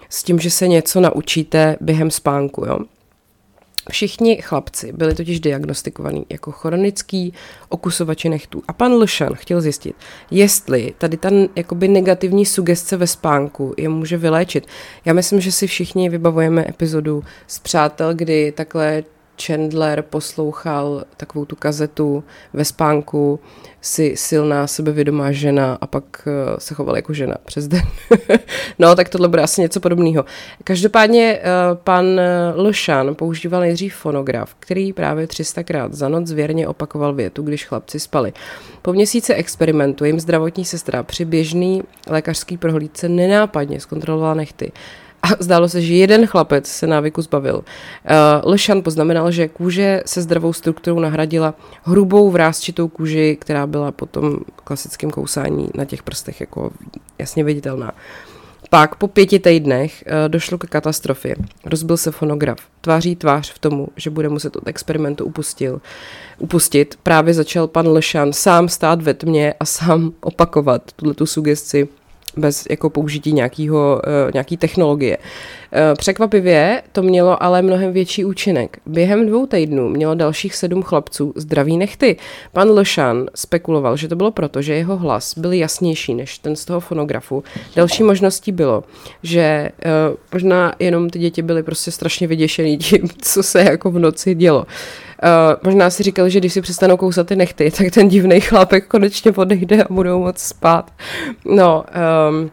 s 0.09 0.23
tím, 0.23 0.39
že 0.39 0.51
se 0.51 0.67
něco 0.67 1.01
naučíte 1.01 1.77
během 1.81 2.11
spánku. 2.11 2.65
Jo? 2.65 2.79
Všichni 3.91 4.41
chlapci 4.41 4.93
byli 4.93 5.15
totiž 5.15 5.39
diagnostikovaní 5.39 6.25
jako 6.29 6.51
chronický 6.51 7.33
okusovači 7.69 8.29
nechtů. 8.29 8.63
A 8.67 8.73
pan 8.73 8.93
Lšan 8.93 9.33
chtěl 9.35 9.61
zjistit, 9.61 9.95
jestli 10.31 10.93
tady 10.97 11.17
ta 11.17 11.29
jakoby 11.55 11.87
negativní 11.87 12.45
sugestce 12.45 12.97
ve 12.97 13.07
spánku 13.07 13.73
je 13.77 13.89
může 13.89 14.17
vyléčit. 14.17 14.67
Já 15.05 15.13
myslím, 15.13 15.41
že 15.41 15.51
si 15.51 15.67
všichni 15.67 16.09
vybavujeme 16.09 16.65
epizodu 16.69 17.23
z 17.47 17.59
Přátel, 17.59 18.13
kdy 18.13 18.51
takhle 18.51 19.03
Chandler 19.45 20.01
poslouchal 20.01 21.03
takovou 21.17 21.45
tu 21.45 21.55
kazetu 21.55 22.23
ve 22.53 22.65
spánku, 22.65 23.39
si 23.81 24.13
silná, 24.15 24.67
sebevědomá 24.67 25.31
žena 25.31 25.77
a 25.81 25.87
pak 25.87 26.27
eh, 26.27 26.59
se 26.59 26.73
choval 26.73 26.95
jako 26.95 27.13
žena 27.13 27.35
přes 27.45 27.67
den. 27.67 27.81
no, 28.79 28.95
tak 28.95 29.09
tohle 29.09 29.27
bude 29.27 29.41
asi 29.41 29.61
něco 29.61 29.79
podobného. 29.79 30.25
Každopádně 30.63 31.39
eh, 31.39 31.43
pan 31.73 32.21
Lšan 32.55 33.15
používal 33.15 33.61
nejdřív 33.61 33.95
fonograf, 33.95 34.55
který 34.59 34.93
právě 34.93 35.25
300krát 35.25 35.91
za 35.91 36.09
noc 36.09 36.27
zvěrně 36.27 36.67
opakoval 36.67 37.13
větu, 37.13 37.41
když 37.41 37.65
chlapci 37.65 37.99
spali. 37.99 38.33
Po 38.81 38.93
měsíci 38.93 39.33
experimentu 39.33 40.05
jim 40.05 40.19
zdravotní 40.19 40.65
sestra 40.65 41.03
při 41.03 41.25
běžný 41.25 41.83
lékařský 42.07 42.57
prohlídce 42.57 43.09
nenápadně 43.09 43.79
zkontrolovala 43.79 44.33
nechty 44.33 44.71
a 45.33 45.43
zdálo 45.43 45.69
se, 45.69 45.81
že 45.81 45.93
jeden 45.93 46.27
chlapec 46.27 46.67
se 46.67 46.87
návyku 46.87 47.21
zbavil. 47.21 47.55
Uh, 47.55 47.63
Lešan 48.51 48.81
poznamenal, 48.81 49.31
že 49.31 49.47
kůže 49.47 50.03
se 50.05 50.21
zdravou 50.21 50.53
strukturou 50.53 50.99
nahradila 50.99 51.53
hrubou 51.83 52.31
vrázčitou 52.31 52.87
kůži, 52.87 53.37
která 53.41 53.67
byla 53.67 53.91
potom 53.91 54.37
klasickým 54.55 55.11
kousání 55.11 55.69
na 55.75 55.85
těch 55.85 56.03
prstech 56.03 56.41
jako 56.41 56.71
jasně 57.19 57.43
viditelná. 57.43 57.91
Pak 58.69 58.95
po 58.95 59.07
pěti 59.07 59.39
týdnech 59.39 60.03
uh, 60.07 60.29
došlo 60.29 60.57
k 60.57 60.65
katastrofě. 60.65 61.35
Rozbil 61.65 61.97
se 61.97 62.11
fonograf. 62.11 62.57
Tváří 62.81 63.15
tvář 63.15 63.53
v 63.53 63.59
tomu, 63.59 63.87
že 63.95 64.09
bude 64.09 64.29
muset 64.29 64.55
od 64.55 64.67
experimentu 64.67 65.25
upustil, 65.25 65.81
upustit. 66.37 66.99
Právě 67.03 67.33
začal 67.33 67.67
pan 67.67 67.87
Lešan 67.87 68.33
sám 68.33 68.69
stát 68.69 69.01
ve 69.01 69.13
tmě 69.13 69.53
a 69.59 69.65
sám 69.65 70.11
opakovat 70.21 70.81
tuto 70.95 71.13
tu 71.13 71.25
sugesti 71.25 71.87
bez 72.37 72.67
jako 72.69 72.89
použití 72.89 73.33
nějakýho, 73.33 74.01
uh, 74.07 74.31
nějaký 74.33 74.57
technologie. 74.57 75.17
Uh, 75.71 75.79
překvapivě 75.97 76.81
to 76.91 77.01
mělo 77.01 77.43
ale 77.43 77.61
mnohem 77.61 77.93
větší 77.93 78.25
účinek. 78.25 78.77
Během 78.85 79.27
dvou 79.27 79.45
týdnů 79.45 79.89
mělo 79.89 80.15
dalších 80.15 80.55
sedm 80.55 80.83
chlapců 80.83 81.33
zdraví 81.35 81.77
nechty. 81.77 82.17
Pan 82.53 82.69
Lešan 82.69 83.25
spekuloval, 83.35 83.97
že 83.97 84.07
to 84.07 84.15
bylo 84.15 84.31
proto, 84.31 84.61
že 84.61 84.73
jeho 84.73 84.97
hlas 84.97 85.37
byl 85.37 85.53
jasnější 85.53 86.13
než 86.13 86.37
ten 86.37 86.55
z 86.55 86.65
toho 86.65 86.79
fonografu. 86.79 87.43
Další 87.75 88.03
možností 88.03 88.51
bylo, 88.51 88.83
že 89.23 89.69
uh, 89.85 90.15
možná 90.33 90.73
jenom 90.79 91.09
ty 91.09 91.19
děti 91.19 91.41
byly 91.41 91.63
prostě 91.63 91.91
strašně 91.91 92.27
vyděšený 92.27 92.77
tím, 92.77 93.09
co 93.21 93.43
se 93.43 93.61
jako 93.61 93.91
v 93.91 93.99
noci 93.99 94.35
dělo. 94.35 94.59
Uh, 94.59 94.65
možná 95.63 95.89
si 95.89 96.03
říkal, 96.03 96.29
že 96.29 96.39
když 96.39 96.53
si 96.53 96.61
přestanou 96.61 96.97
kousat 96.97 97.27
ty 97.27 97.35
nechty, 97.35 97.71
tak 97.71 97.91
ten 97.91 98.07
divný 98.07 98.41
chlápek 98.41 98.87
konečně 98.87 99.31
odejde 99.31 99.83
a 99.83 99.93
budou 99.93 100.19
moc 100.19 100.37
spát. 100.37 100.91
No, 101.45 101.83
um, 102.29 102.51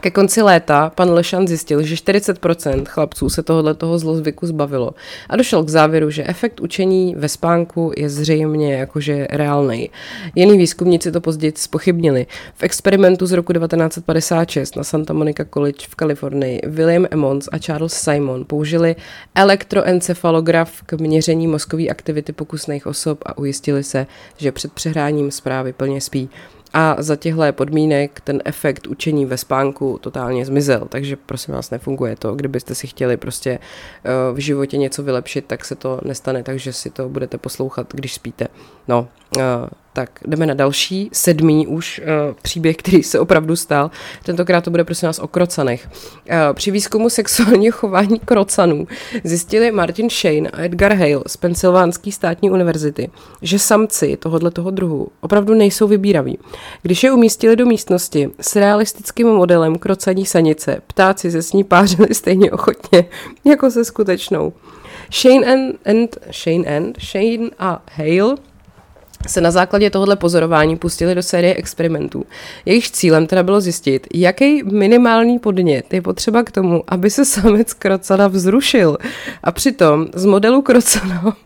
ke 0.00 0.10
konci 0.10 0.42
léta 0.42 0.90
pan 0.94 1.10
Lešan 1.10 1.48
zjistil, 1.48 1.82
že 1.82 1.94
40% 1.94 2.84
chlapců 2.86 3.28
se 3.28 3.42
tohohle 3.42 3.74
toho 3.74 3.98
zlozvyku 3.98 4.46
zbavilo 4.46 4.94
a 5.28 5.36
došel 5.36 5.64
k 5.64 5.68
závěru, 5.68 6.10
že 6.10 6.24
efekt 6.26 6.60
učení 6.60 7.14
ve 7.18 7.28
spánku 7.28 7.92
je 7.96 8.10
zřejmě 8.10 8.74
jakože 8.74 9.26
reálný. 9.30 9.90
Jiný 10.34 10.58
výzkumníci 10.58 11.12
to 11.12 11.20
později 11.20 11.52
spochybnili. 11.56 12.26
V 12.54 12.62
experimentu 12.62 13.26
z 13.26 13.32
roku 13.32 13.52
1956 13.52 14.76
na 14.76 14.84
Santa 14.84 15.12
Monica 15.12 15.44
College 15.54 15.86
v 15.88 15.94
Kalifornii 15.94 16.60
William 16.66 17.06
Emmons 17.10 17.48
a 17.52 17.58
Charles 17.58 17.92
Simon 17.92 18.44
použili 18.44 18.96
elektroencefalograf 19.34 20.82
k 20.86 20.92
měření 20.92 21.46
mozkové 21.46 21.88
aktivity 21.88 22.32
pokusných 22.32 22.86
osob 22.86 23.18
a 23.26 23.38
ujistili 23.38 23.84
se, 23.84 24.06
že 24.36 24.52
před 24.52 24.72
přehráním 24.72 25.30
zprávy 25.30 25.72
plně 25.72 26.00
spí. 26.00 26.30
A 26.72 26.96
za 26.98 27.16
těchto 27.16 27.52
podmínek 27.52 28.20
ten 28.20 28.42
efekt 28.44 28.86
učení 28.86 29.26
ve 29.26 29.36
spánku 29.36 29.98
totálně 30.00 30.44
zmizel, 30.44 30.86
takže 30.88 31.16
prosím 31.16 31.54
vás 31.54 31.70
nefunguje 31.70 32.16
to. 32.16 32.34
Kdybyste 32.34 32.74
si 32.74 32.86
chtěli 32.86 33.16
prostě 33.16 33.50
eh, 33.50 34.10
v 34.32 34.36
životě 34.36 34.76
něco 34.76 35.02
vylepšit, 35.02 35.44
tak 35.46 35.64
se 35.64 35.74
to 35.74 36.00
nestane, 36.04 36.42
takže 36.42 36.72
si 36.72 36.90
to 36.90 37.08
budete 37.08 37.38
poslouchat, 37.38 37.94
když 37.94 38.14
spíte. 38.14 38.48
No, 38.88 39.08
eh, 39.38 39.42
Tak 40.00 40.20
jdeme 40.26 40.46
na 40.46 40.54
další, 40.54 41.10
sedmý 41.12 41.66
už 41.66 42.00
uh, 42.00 42.34
příběh, 42.42 42.76
který 42.76 43.02
se 43.02 43.20
opravdu 43.20 43.56
stal. 43.56 43.90
Tentokrát 44.24 44.64
to 44.64 44.70
bude 44.70 44.84
prosím 44.84 45.06
nás 45.06 45.18
o 45.18 45.28
krocanech. 45.28 45.88
Uh, 45.88 46.36
při 46.54 46.70
výzkumu 46.70 47.10
sexuálního 47.10 47.72
chování 47.72 48.18
krocanů 48.18 48.86
zjistili 49.24 49.72
Martin 49.72 50.10
Shane 50.10 50.50
a 50.50 50.62
Edgar 50.62 50.92
Hale 50.92 51.22
z 51.26 51.36
Pensylvánské 51.36 52.12
státní 52.12 52.50
univerzity, 52.50 53.10
že 53.42 53.58
samci 53.58 54.16
tohohle 54.16 54.50
toho 54.50 54.70
druhu 54.70 55.08
opravdu 55.20 55.54
nejsou 55.54 55.88
vybíraví. 55.88 56.38
Když 56.82 57.02
je 57.02 57.12
umístili 57.12 57.56
do 57.56 57.66
místnosti 57.66 58.30
s 58.40 58.56
realistickým 58.56 59.26
modelem 59.28 59.78
krocaní 59.78 60.26
sanice, 60.26 60.82
ptáci 60.86 61.30
se 61.30 61.42
s 61.42 61.52
ní 61.52 61.64
pářili 61.64 62.14
stejně 62.14 62.52
ochotně 62.52 63.04
jako 63.44 63.70
se 63.70 63.84
skutečnou. 63.84 64.52
Shane 65.12 65.52
and, 65.52 65.76
and 65.86 66.18
Shane 66.32 66.76
and 66.76 66.98
Shane 67.00 67.50
a 67.58 67.82
Hale 67.92 68.49
se 69.28 69.40
na 69.40 69.50
základě 69.50 69.90
tohoto 69.90 70.16
pozorování 70.16 70.76
pustili 70.76 71.14
do 71.14 71.22
série 71.22 71.54
experimentů. 71.54 72.26
Jejich 72.64 72.90
cílem 72.90 73.26
teda 73.26 73.42
bylo 73.42 73.60
zjistit, 73.60 74.06
jaký 74.14 74.62
minimální 74.62 75.38
podnět 75.38 75.94
je 75.94 76.02
potřeba 76.02 76.42
k 76.42 76.50
tomu, 76.50 76.84
aby 76.88 77.10
se 77.10 77.24
samec 77.24 77.72
krocana 77.72 78.28
vzrušil. 78.28 78.98
A 79.42 79.52
přitom 79.52 80.06
z 80.14 80.24
modelu 80.24 80.62
krocana 80.62 81.36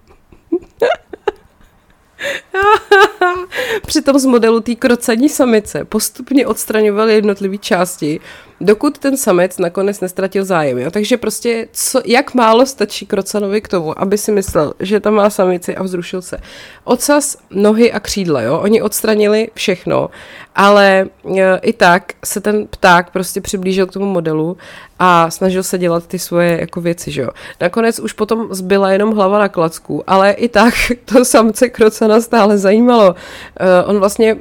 Přitom 3.87 4.19
z 4.19 4.25
modelu 4.25 4.61
té 4.61 4.75
krocaní 4.75 5.29
samice 5.29 5.85
postupně 5.85 6.47
odstraňovali 6.47 7.15
jednotlivé 7.15 7.59
části, 7.59 8.21
dokud 8.61 8.99
ten 8.99 9.17
samec 9.17 9.59
nakonec 9.59 10.01
nestratil 10.01 10.45
zájem. 10.45 10.79
Jo? 10.79 10.91
Takže 10.91 11.17
prostě 11.17 11.69
co, 11.73 12.01
jak 12.05 12.35
málo 12.35 12.67
stačí 12.67 13.07
krocanovi 13.07 13.61
k 13.61 13.69
tomu, 13.69 14.01
aby 14.01 14.19
si 14.19 14.33
myslel, 14.33 14.75
že 14.81 15.01
tam 15.01 15.15
má 15.15 15.31
samici 15.31 15.77
a 15.77 15.83
vzrušil 15.83 16.23
se. 16.23 16.39
Ocas, 16.85 17.37
nohy 17.51 17.93
a 17.93 18.01
křídla, 18.01 18.43
jo? 18.43 18.59
oni 18.59 18.83
odstranili 18.83 19.49
všechno, 19.55 20.11
ale 20.55 21.07
e, 21.37 21.59
i 21.63 21.73
tak 21.73 22.13
se 22.25 22.41
ten 22.41 22.67
pták 22.67 23.11
prostě 23.11 23.41
přiblížil 23.41 23.87
k 23.87 23.93
tomu 23.93 24.07
modelu 24.07 24.57
a 24.99 25.31
snažil 25.31 25.63
se 25.63 25.79
dělat 25.79 26.07
ty 26.07 26.19
svoje 26.19 26.61
jako 26.61 26.81
věci, 26.81 27.11
že 27.11 27.23
jo. 27.23 27.31
Nakonec 27.61 27.99
už 27.99 28.13
potom 28.13 28.49
zbyla 28.51 28.93
jenom 28.93 29.15
hlava 29.15 29.39
na 29.39 29.49
klacku, 29.49 30.03
ale 30.07 30.33
i 30.33 30.49
tak 30.49 30.75
to 31.05 31.25
samce 31.25 31.69
krocana 31.69 32.21
stále 32.21 32.59
zajímalo. 32.59 33.09
Uh, 33.11 33.91
on 33.91 33.99
vlastně 33.99 34.37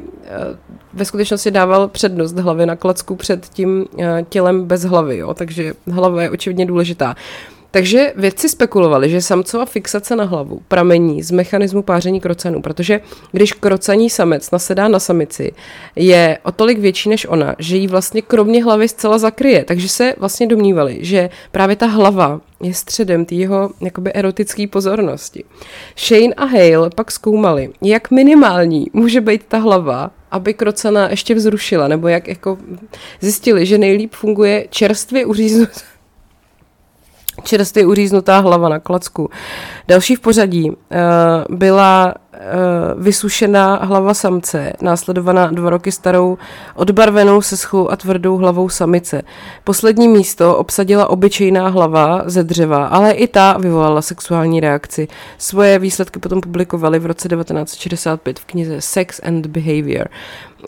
ve 0.93 1.05
skutečnosti 1.05 1.51
dával 1.51 1.87
přednost 1.87 2.33
hlavy 2.33 2.65
na 2.65 2.75
klacku 2.75 3.15
před 3.15 3.49
tím 3.49 3.85
uh, 3.93 4.05
tělem 4.29 4.65
bez 4.65 4.83
hlavy, 4.83 5.17
jo, 5.17 5.33
takže 5.33 5.73
hlava 5.91 6.23
je 6.23 6.29
očividně 6.29 6.65
důležitá. 6.65 7.15
Takže 7.73 8.13
vědci 8.15 8.49
spekulovali, 8.49 9.09
že 9.09 9.21
samcová 9.21 9.65
fixace 9.65 10.15
na 10.15 10.23
hlavu 10.23 10.61
pramení 10.67 11.23
z 11.23 11.31
mechanismu 11.31 11.81
páření 11.81 12.21
krocenů, 12.21 12.61
protože 12.61 13.01
když 13.31 13.53
krocaní 13.53 14.09
samec 14.09 14.51
nasedá 14.51 14.87
na 14.87 14.99
samici, 14.99 15.51
je 15.95 16.37
o 16.43 16.51
tolik 16.51 16.79
větší 16.79 17.09
než 17.09 17.25
ona, 17.29 17.55
že 17.59 17.77
jí 17.77 17.87
vlastně 17.87 18.21
kromě 18.21 18.63
hlavy 18.63 18.87
zcela 18.87 19.17
zakryje. 19.17 19.63
Takže 19.65 19.89
se 19.89 20.15
vlastně 20.17 20.47
domnívali, 20.47 20.97
že 21.01 21.29
právě 21.51 21.75
ta 21.75 21.85
hlava 21.85 22.41
je 22.63 22.73
středem 22.73 23.25
té 23.25 23.35
jeho 23.35 23.69
jakoby 23.81 24.13
erotické 24.13 24.67
pozornosti. 24.67 25.43
Shane 25.97 26.33
a 26.37 26.45
Hale 26.45 26.89
pak 26.95 27.11
zkoumali, 27.11 27.69
jak 27.81 28.11
minimální 28.11 28.85
může 28.93 29.21
být 29.21 29.43
ta 29.47 29.57
hlava, 29.57 30.11
aby 30.31 30.53
krocana 30.53 31.09
ještě 31.09 31.35
vzrušila, 31.35 31.87
nebo 31.87 32.07
jak 32.07 32.27
jako 32.27 32.57
zjistili, 33.21 33.65
že 33.65 33.77
nejlíp 33.77 34.13
funguje 34.13 34.67
čerstvě 34.69 35.25
uříznut 35.25 35.69
čerstvě 37.43 37.85
uříznutá 37.85 38.39
hlava 38.39 38.69
na 38.69 38.79
klacku. 38.79 39.29
Další 39.87 40.15
v 40.15 40.19
pořadí 40.19 40.69
uh, 40.69 40.75
byla 41.57 42.15
uh, 42.33 43.03
vysušená 43.03 43.75
hlava 43.75 44.13
samce, 44.13 44.73
následovaná 44.81 45.47
dva 45.47 45.69
roky 45.69 45.91
starou 45.91 46.37
odbarvenou 46.75 47.41
seschou 47.41 47.91
a 47.91 47.95
tvrdou 47.95 48.37
hlavou 48.37 48.69
samice. 48.69 49.21
Poslední 49.63 50.07
místo 50.07 50.57
obsadila 50.57 51.09
obyčejná 51.09 51.67
hlava 51.67 52.21
ze 52.25 52.43
dřeva, 52.43 52.85
ale 52.87 53.11
i 53.11 53.27
ta 53.27 53.57
vyvolala 53.57 54.01
sexuální 54.01 54.59
reakci. 54.59 55.07
Svoje 55.37 55.79
výsledky 55.79 56.19
potom 56.19 56.41
publikovali 56.41 56.99
v 56.99 57.05
roce 57.05 57.29
1965 57.29 58.39
v 58.39 58.45
knize 58.45 58.81
Sex 58.81 59.21
and 59.23 59.45
Behavior. 59.45 60.07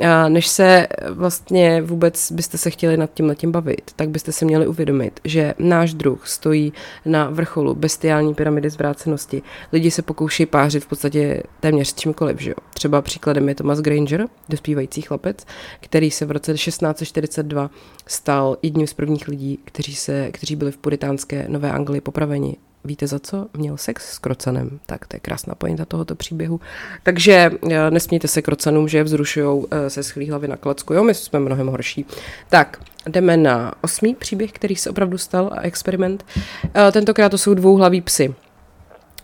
A 0.01 0.29
než 0.29 0.47
se 0.47 0.87
vlastně 1.09 1.81
vůbec 1.81 2.31
byste 2.31 2.57
se 2.57 2.69
chtěli 2.69 2.97
nad 2.97 3.09
tím 3.13 3.25
letím 3.25 3.51
bavit, 3.51 3.91
tak 3.95 4.09
byste 4.09 4.31
si 4.31 4.45
měli 4.45 4.67
uvědomit, 4.67 5.19
že 5.23 5.53
náš 5.59 5.93
druh 5.93 6.27
stojí 6.27 6.73
na 7.05 7.29
vrcholu 7.29 7.75
bestiální 7.75 8.33
pyramidy 8.33 8.69
zvrácenosti. 9.05 9.41
Lidi 9.71 9.91
se 9.91 10.01
pokouší 10.01 10.45
pářit 10.45 10.83
v 10.83 10.87
podstatě 10.87 11.43
téměř 11.59 11.93
čímkoliv, 11.93 12.39
že 12.39 12.49
jo. 12.49 12.55
Třeba 12.73 13.01
příkladem 13.01 13.49
je 13.49 13.55
Thomas 13.55 13.79
Granger, 13.79 14.27
dospívající 14.49 15.01
chlapec, 15.01 15.45
který 15.81 16.11
se 16.11 16.25
v 16.25 16.31
roce 16.31 16.53
1642 16.53 17.69
stal 18.07 18.57
jedním 18.61 18.87
z 18.87 18.93
prvních 18.93 19.27
lidí, 19.27 19.59
kteří, 19.65 19.95
se, 19.95 20.31
kteří 20.31 20.55
byli 20.55 20.71
v 20.71 20.77
puritánské 20.77 21.45
Nové 21.49 21.71
Anglii 21.71 22.01
popraveni 22.01 22.57
víte 22.85 23.07
za 23.07 23.19
co? 23.19 23.47
Měl 23.57 23.77
sex 23.77 24.13
s 24.13 24.19
krocanem. 24.19 24.79
Tak 24.85 25.07
to 25.07 25.15
je 25.15 25.19
krásná 25.19 25.55
pointa 25.55 25.85
tohoto 25.85 26.15
příběhu. 26.15 26.59
Takže 27.03 27.51
eh, 27.71 27.91
nesmějte 27.91 28.27
se 28.27 28.41
krocanům, 28.41 28.87
že 28.87 28.97
je 28.97 29.03
vzrušují 29.03 29.65
eh, 29.71 29.89
se 29.89 30.03
schlý 30.03 30.29
hlavy 30.29 30.47
na 30.47 30.57
klacku. 30.57 30.93
Jo, 30.93 31.03
my 31.03 31.13
jsme 31.13 31.39
mnohem 31.39 31.67
horší. 31.67 32.05
Tak, 32.49 32.79
jdeme 33.07 33.37
na 33.37 33.73
osmý 33.81 34.15
příběh, 34.15 34.51
který 34.51 34.75
se 34.75 34.89
opravdu 34.89 35.17
stal 35.17 35.49
a 35.53 35.61
experiment. 35.61 36.25
Eh, 36.75 36.91
tentokrát 36.91 37.29
to 37.29 37.37
jsou 37.37 37.53
dvouhlaví 37.53 38.01
psy. 38.01 38.35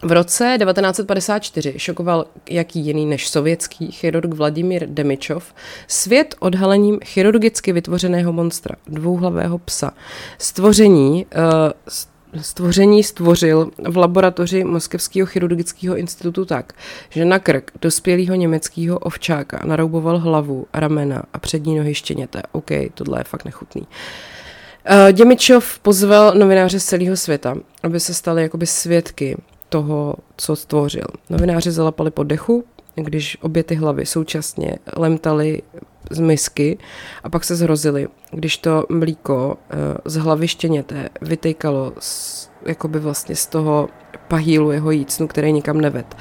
V 0.03 0.11
roce 0.11 0.57
1954 0.63 1.73
šokoval 1.77 2.25
jaký 2.49 2.79
jiný 2.79 3.05
než 3.05 3.29
sovětský 3.29 3.91
chirurg 3.91 4.33
Vladimír 4.33 4.87
Demičov 4.87 5.53
svět 5.87 6.35
odhalením 6.39 6.99
chirurgicky 7.05 7.71
vytvořeného 7.73 8.33
monstra, 8.33 8.75
dvouhlavého 8.87 9.57
psa. 9.57 9.91
Stvoření 10.37 11.25
uh, 11.25 12.41
stvoření 12.41 13.03
stvořil 13.03 13.71
v 13.87 13.97
laboratoři 13.97 14.63
Moskevského 14.63 15.25
chirurgického 15.25 15.97
institutu 15.97 16.45
tak, 16.45 16.73
že 17.09 17.25
na 17.25 17.39
krk 17.39 17.71
dospělého 17.81 18.35
německého 18.35 18.99
ovčáka 18.99 19.61
narouboval 19.65 20.17
hlavu, 20.17 20.65
ramena 20.73 21.23
a 21.33 21.39
přední 21.39 21.77
nohy 21.77 21.95
štěněte. 21.95 22.41
OK, 22.51 22.69
tohle 22.93 23.19
je 23.19 23.23
fakt 23.23 23.45
nechutný. 23.45 23.81
Uh, 23.81 25.11
Děmičov 25.11 25.79
pozval 25.79 26.33
novináře 26.33 26.79
z 26.79 26.85
celého 26.85 27.17
světa, 27.17 27.55
aby 27.83 27.99
se 27.99 28.13
stali 28.13 28.41
jakoby 28.41 28.65
svědky 28.65 29.37
toho, 29.71 30.15
co 30.37 30.55
stvořil. 30.55 31.07
Novináři 31.29 31.71
zalapali 31.71 32.11
po 32.11 32.23
dechu, 32.23 32.63
když 32.95 33.37
obě 33.41 33.63
ty 33.63 33.75
hlavy 33.75 34.05
současně 34.05 34.75
lemtaly 34.97 35.61
z 36.09 36.19
misky 36.19 36.77
a 37.23 37.29
pak 37.29 37.43
se 37.43 37.55
zhrozili, 37.55 38.07
když 38.31 38.57
to 38.57 38.85
mlíko 38.89 39.57
eh, 39.69 39.75
z 40.05 40.15
hlavy 40.15 40.47
štěněte 40.47 41.09
vytejkalo 41.21 41.93
z, 41.99 42.49
jakoby 42.65 42.99
vlastně 42.99 43.35
z 43.35 43.45
toho 43.45 43.89
pahýlu 44.27 44.71
jeho 44.71 44.91
jícnu, 44.91 45.27
který 45.27 45.51
nikam 45.51 45.81
neved. 45.81 46.15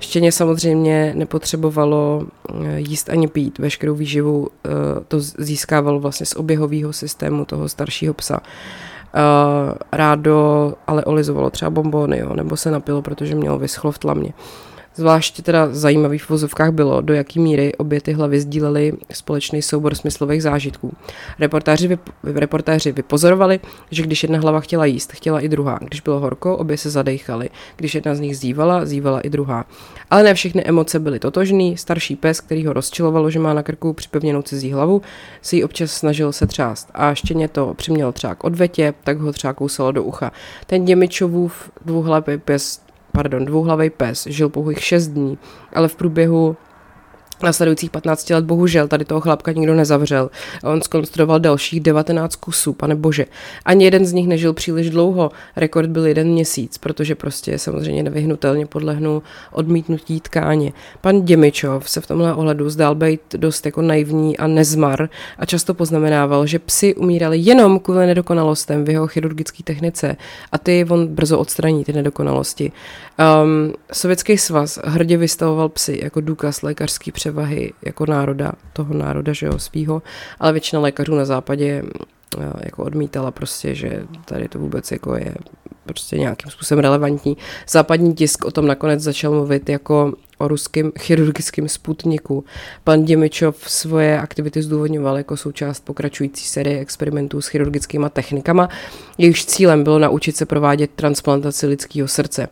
Štěně 0.00 0.32
samozřejmě 0.32 1.12
nepotřebovalo 1.16 2.26
eh, 2.48 2.80
jíst 2.80 3.10
ani 3.10 3.28
pít, 3.28 3.58
veškerou 3.58 3.94
výživu 3.94 4.48
eh, 4.48 4.70
to 5.08 5.20
získávalo 5.20 6.00
vlastně 6.00 6.26
z 6.26 6.36
oběhového 6.36 6.92
systému 6.92 7.44
toho 7.44 7.68
staršího 7.68 8.14
psa. 8.14 8.40
Rádo 9.92 10.72
ale 10.86 11.04
olizovalo 11.04 11.50
třeba 11.50 11.70
bombóny, 11.70 12.18
jo, 12.18 12.34
nebo 12.34 12.56
se 12.56 12.70
napilo, 12.70 13.02
protože 13.02 13.34
mělo 13.34 13.58
vyschlo 13.58 13.92
v 13.92 13.98
tlamě. 13.98 14.32
Zvláště 14.98 15.42
teda 15.42 15.68
zajímavý 15.70 16.18
v 16.18 16.30
vozovkách 16.30 16.70
bylo, 16.72 17.00
do 17.00 17.14
jaký 17.14 17.40
míry 17.40 17.74
obě 17.74 18.00
ty 18.00 18.12
hlavy 18.12 18.40
sdílely 18.40 18.92
společný 19.12 19.62
soubor 19.62 19.94
smyslových 19.94 20.42
zážitků. 20.42 20.92
Reportáři, 21.38 21.88
vyp- 21.88 22.12
reportáři 22.24 22.92
vypozorovali, 22.92 23.60
že 23.90 24.02
když 24.02 24.22
jedna 24.22 24.38
hlava 24.38 24.60
chtěla 24.60 24.84
jíst, 24.84 25.12
chtěla 25.12 25.40
i 25.40 25.48
druhá. 25.48 25.78
Když 25.82 26.00
bylo 26.00 26.20
horko, 26.20 26.56
obě 26.56 26.78
se 26.78 26.90
zadejchaly. 26.90 27.50
Když 27.76 27.94
jedna 27.94 28.14
z 28.14 28.20
nich 28.20 28.38
zývala, 28.38 28.86
zývala 28.86 29.20
i 29.20 29.30
druhá. 29.30 29.64
Ale 30.10 30.22
ne 30.22 30.34
všechny 30.34 30.64
emoce 30.64 30.98
byly 30.98 31.18
totožný. 31.18 31.76
Starší 31.76 32.16
pes, 32.16 32.40
který 32.40 32.66
ho 32.66 32.72
rozčilovalo, 32.72 33.30
že 33.30 33.38
má 33.38 33.54
na 33.54 33.62
krku 33.62 33.92
připevněnou 33.92 34.42
cizí 34.42 34.72
hlavu, 34.72 35.02
si 35.42 35.56
ji 35.56 35.64
občas 35.64 35.92
snažil 35.92 36.32
se 36.32 36.46
třást. 36.46 36.90
A 36.94 37.14
štěně 37.14 37.48
to 37.48 37.74
přiměl 37.74 38.12
třeba 38.12 38.34
k 38.34 38.44
odvetě, 38.44 38.94
tak 39.04 39.18
ho 39.18 39.32
třeba 39.32 39.52
kousalo 39.52 39.92
do 39.92 40.02
ucha. 40.02 40.32
Ten 40.66 40.84
Děmičovův 40.84 41.70
dvouhlavý 41.84 42.38
pes 42.38 42.87
pardon, 43.12 43.44
dvouhlavý 43.44 43.90
pes, 43.90 44.26
žil 44.26 44.48
pouhých 44.48 44.84
6 44.84 45.08
dní, 45.08 45.38
ale 45.72 45.88
v 45.88 45.96
průběhu 45.96 46.56
Následujících 47.42 47.90
15 47.90 48.30
let 48.30 48.44
bohužel 48.44 48.88
tady 48.88 49.04
toho 49.04 49.20
chlapka 49.20 49.52
nikdo 49.52 49.74
nezavřel. 49.74 50.30
On 50.64 50.82
skonstruoval 50.82 51.40
dalších 51.40 51.80
19 51.80 52.36
kusů, 52.36 52.72
pane 52.72 52.94
bože. 52.94 53.26
Ani 53.64 53.84
jeden 53.84 54.06
z 54.06 54.12
nich 54.12 54.28
nežil 54.28 54.52
příliš 54.52 54.90
dlouho. 54.90 55.30
Rekord 55.56 55.90
byl 55.90 56.06
jeden 56.06 56.28
měsíc, 56.28 56.78
protože 56.78 57.14
prostě 57.14 57.58
samozřejmě 57.58 58.02
nevyhnutelně 58.02 58.66
podlehnul 58.66 59.22
odmítnutí 59.52 60.20
tkáně. 60.20 60.72
Pan 61.00 61.24
Děmičov 61.24 61.90
se 61.90 62.00
v 62.00 62.06
tomhle 62.06 62.34
ohledu 62.34 62.70
zdál 62.70 62.94
být 62.94 63.20
dost 63.36 63.66
jako 63.66 63.82
naivní 63.82 64.36
a 64.36 64.46
nezmar 64.46 65.08
a 65.38 65.46
často 65.46 65.74
poznamenával, 65.74 66.46
že 66.46 66.58
psy 66.58 66.94
umírali 66.94 67.38
jenom 67.38 67.78
kvůli 67.78 68.06
nedokonalostem 68.06 68.84
v 68.84 68.90
jeho 68.90 69.06
chirurgické 69.06 69.62
technice 69.62 70.16
a 70.52 70.58
ty 70.58 70.86
on 70.90 71.06
brzo 71.06 71.38
odstraní, 71.38 71.84
ty 71.84 71.92
nedokonalosti. 71.92 72.72
Um, 73.18 73.72
Sovětský 73.92 74.38
svaz 74.38 74.78
hrdě 74.84 75.16
vystavoval 75.16 75.68
psy 75.68 76.00
jako 76.02 76.20
důkaz 76.20 76.62
lékařský 76.62 77.12
před 77.12 77.28
převahy 77.28 77.72
jako 77.86 78.06
národa, 78.06 78.52
toho 78.72 78.94
národa, 78.94 79.32
že 79.32 79.46
jo, 79.46 79.58
svýho, 79.58 80.02
ale 80.40 80.52
většina 80.52 80.82
lékařů 80.82 81.14
na 81.14 81.24
západě 81.24 81.82
eh, 82.38 82.52
jako 82.64 82.84
odmítala 82.84 83.30
prostě, 83.30 83.74
že 83.74 84.02
tady 84.24 84.48
to 84.48 84.58
vůbec 84.58 84.92
jako 84.92 85.16
je 85.16 85.34
prostě 85.84 86.18
nějakým 86.18 86.50
způsobem 86.50 86.82
relevantní. 86.82 87.36
Západní 87.68 88.14
tisk 88.14 88.44
o 88.44 88.50
tom 88.50 88.66
nakonec 88.66 89.00
začal 89.00 89.32
mluvit 89.32 89.68
jako 89.68 90.12
o 90.38 90.48
ruském 90.48 90.92
chirurgickém 90.98 91.68
sputniku. 91.68 92.44
Pan 92.84 93.04
Děmičov 93.04 93.70
svoje 93.70 94.20
aktivity 94.20 94.62
zdůvodňoval 94.62 95.16
jako 95.16 95.36
součást 95.36 95.84
pokračující 95.84 96.44
série 96.44 96.80
experimentů 96.80 97.40
s 97.40 97.46
chirurgickými 97.46 98.06
technikama, 98.12 98.68
jejichž 99.18 99.44
cílem 99.46 99.84
bylo 99.84 99.98
naučit 99.98 100.36
se 100.36 100.46
provádět 100.46 100.90
transplantaci 100.96 101.66
lidského 101.66 102.08
srdce. 102.08 102.48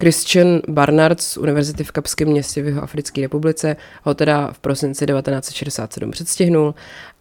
Christian 0.00 0.60
Barnard 0.68 1.20
z 1.20 1.36
Univerzity 1.36 1.84
v 1.84 1.90
Kapském 1.90 2.28
městě 2.28 2.62
v 2.62 2.66
jeho 2.66 2.82
Africké 2.82 3.20
republice 3.20 3.76
ho 4.02 4.14
teda 4.14 4.52
v 4.52 4.58
prosinci 4.58 5.06
1967 5.06 6.10
předstihnul, 6.10 6.74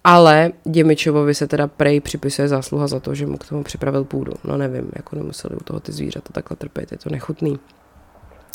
ale 0.03 0.51
Děmičovovi 0.63 1.35
se 1.35 1.47
teda 1.47 1.67
prej 1.67 1.99
připisuje 1.99 2.47
zásluha 2.47 2.87
za 2.87 2.99
to, 2.99 3.15
že 3.15 3.27
mu 3.27 3.37
k 3.37 3.47
tomu 3.47 3.63
připravil 3.63 4.03
půdu. 4.03 4.33
No 4.43 4.57
nevím, 4.57 4.91
jako 4.95 5.15
nemuseli 5.15 5.55
u 5.55 5.63
toho 5.63 5.79
ty 5.79 5.91
zvířata 5.91 6.29
takhle 6.31 6.57
trpět, 6.57 6.91
je 6.91 6.97
to 6.97 7.09
nechutný. 7.09 7.59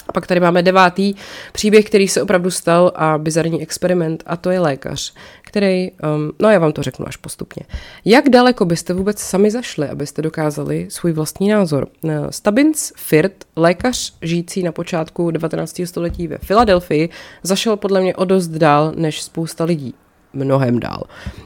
A 0.09 0.13
pak 0.13 0.27
tady 0.27 0.41
máme 0.41 0.63
devátý 0.63 1.15
příběh, 1.53 1.85
který 1.85 2.09
se 2.09 2.23
opravdu 2.23 2.51
stal 2.51 2.93
a 2.95 3.19
bizarní 3.19 3.63
experiment 3.63 4.23
a 4.27 4.37
to 4.37 4.51
je 4.51 4.61
lékař, 4.61 5.15
který, 5.43 5.91
um, 5.91 6.33
no 6.39 6.51
já 6.51 6.59
vám 6.59 6.73
to 6.73 6.83
řeknu 6.83 7.09
až 7.09 7.17
postupně. 7.17 7.63
Jak 8.05 8.29
daleko 8.29 8.65
byste 8.65 8.95
vůbec 8.95 9.19
sami 9.19 9.51
zašli, 9.51 9.89
abyste 9.89 10.23
dokázali 10.23 10.87
svůj 10.91 11.13
vlastní 11.13 11.49
názor? 11.49 11.87
Uh, 12.03 12.13
Stabins 12.31 12.93
Firt, 12.97 13.45
lékař 13.57 14.15
žijící 14.23 14.63
na 14.63 14.73
počátku 14.73 15.31
19. 15.31 15.81
století 15.85 16.29
ve 16.29 16.39
Filadelfii, 16.39 17.09
zašel 17.43 17.77
podle 17.77 18.01
mě 18.01 18.17
o 18.17 18.25
dost 18.25 18.49
dál 18.49 18.93
než 18.97 19.23
spousta 19.23 19.65
lidí. 19.65 19.95
Mnohem 20.33 20.81
dál. 20.81 21.03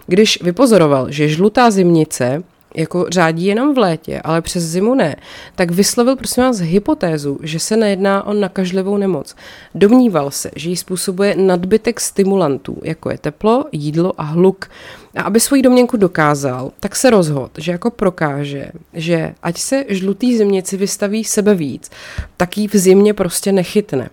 Když 0.06 0.42
vypozoroval, 0.42 1.10
že 1.10 1.28
žlutá 1.28 1.70
zimnice 1.70 2.42
jako 2.74 3.06
řádí 3.10 3.44
jenom 3.44 3.74
v 3.74 3.78
létě, 3.78 4.20
ale 4.24 4.42
přes 4.42 4.64
zimu 4.64 4.94
ne, 4.94 5.16
tak 5.54 5.70
vyslovil 5.70 6.16
prosím 6.16 6.42
vás 6.42 6.58
hypotézu, 6.58 7.38
že 7.42 7.58
se 7.58 7.76
nejedná 7.76 8.26
o 8.26 8.32
nakažlivou 8.32 8.96
nemoc. 8.96 9.36
Domníval 9.74 10.30
se, 10.30 10.50
že 10.56 10.70
ji 10.70 10.76
způsobuje 10.76 11.36
nadbytek 11.36 12.00
stimulantů, 12.00 12.78
jako 12.84 13.10
je 13.10 13.18
teplo, 13.18 13.64
jídlo 13.72 14.20
a 14.20 14.22
hluk. 14.22 14.70
A 15.16 15.22
aby 15.22 15.40
svoji 15.40 15.62
domněnku 15.62 15.96
dokázal, 15.96 16.72
tak 16.80 16.96
se 16.96 17.10
rozhodl, 17.10 17.50
že 17.58 17.72
jako 17.72 17.90
prokáže, 17.90 18.70
že 18.92 19.34
ať 19.42 19.58
se 19.58 19.84
žlutý 19.88 20.36
zimnici 20.36 20.76
vystaví 20.76 21.24
sebe 21.24 21.54
víc, 21.54 21.90
tak 22.36 22.58
jí 22.58 22.68
v 22.68 22.76
zimě 22.76 23.14
prostě 23.14 23.52
nechytne. 23.52 24.10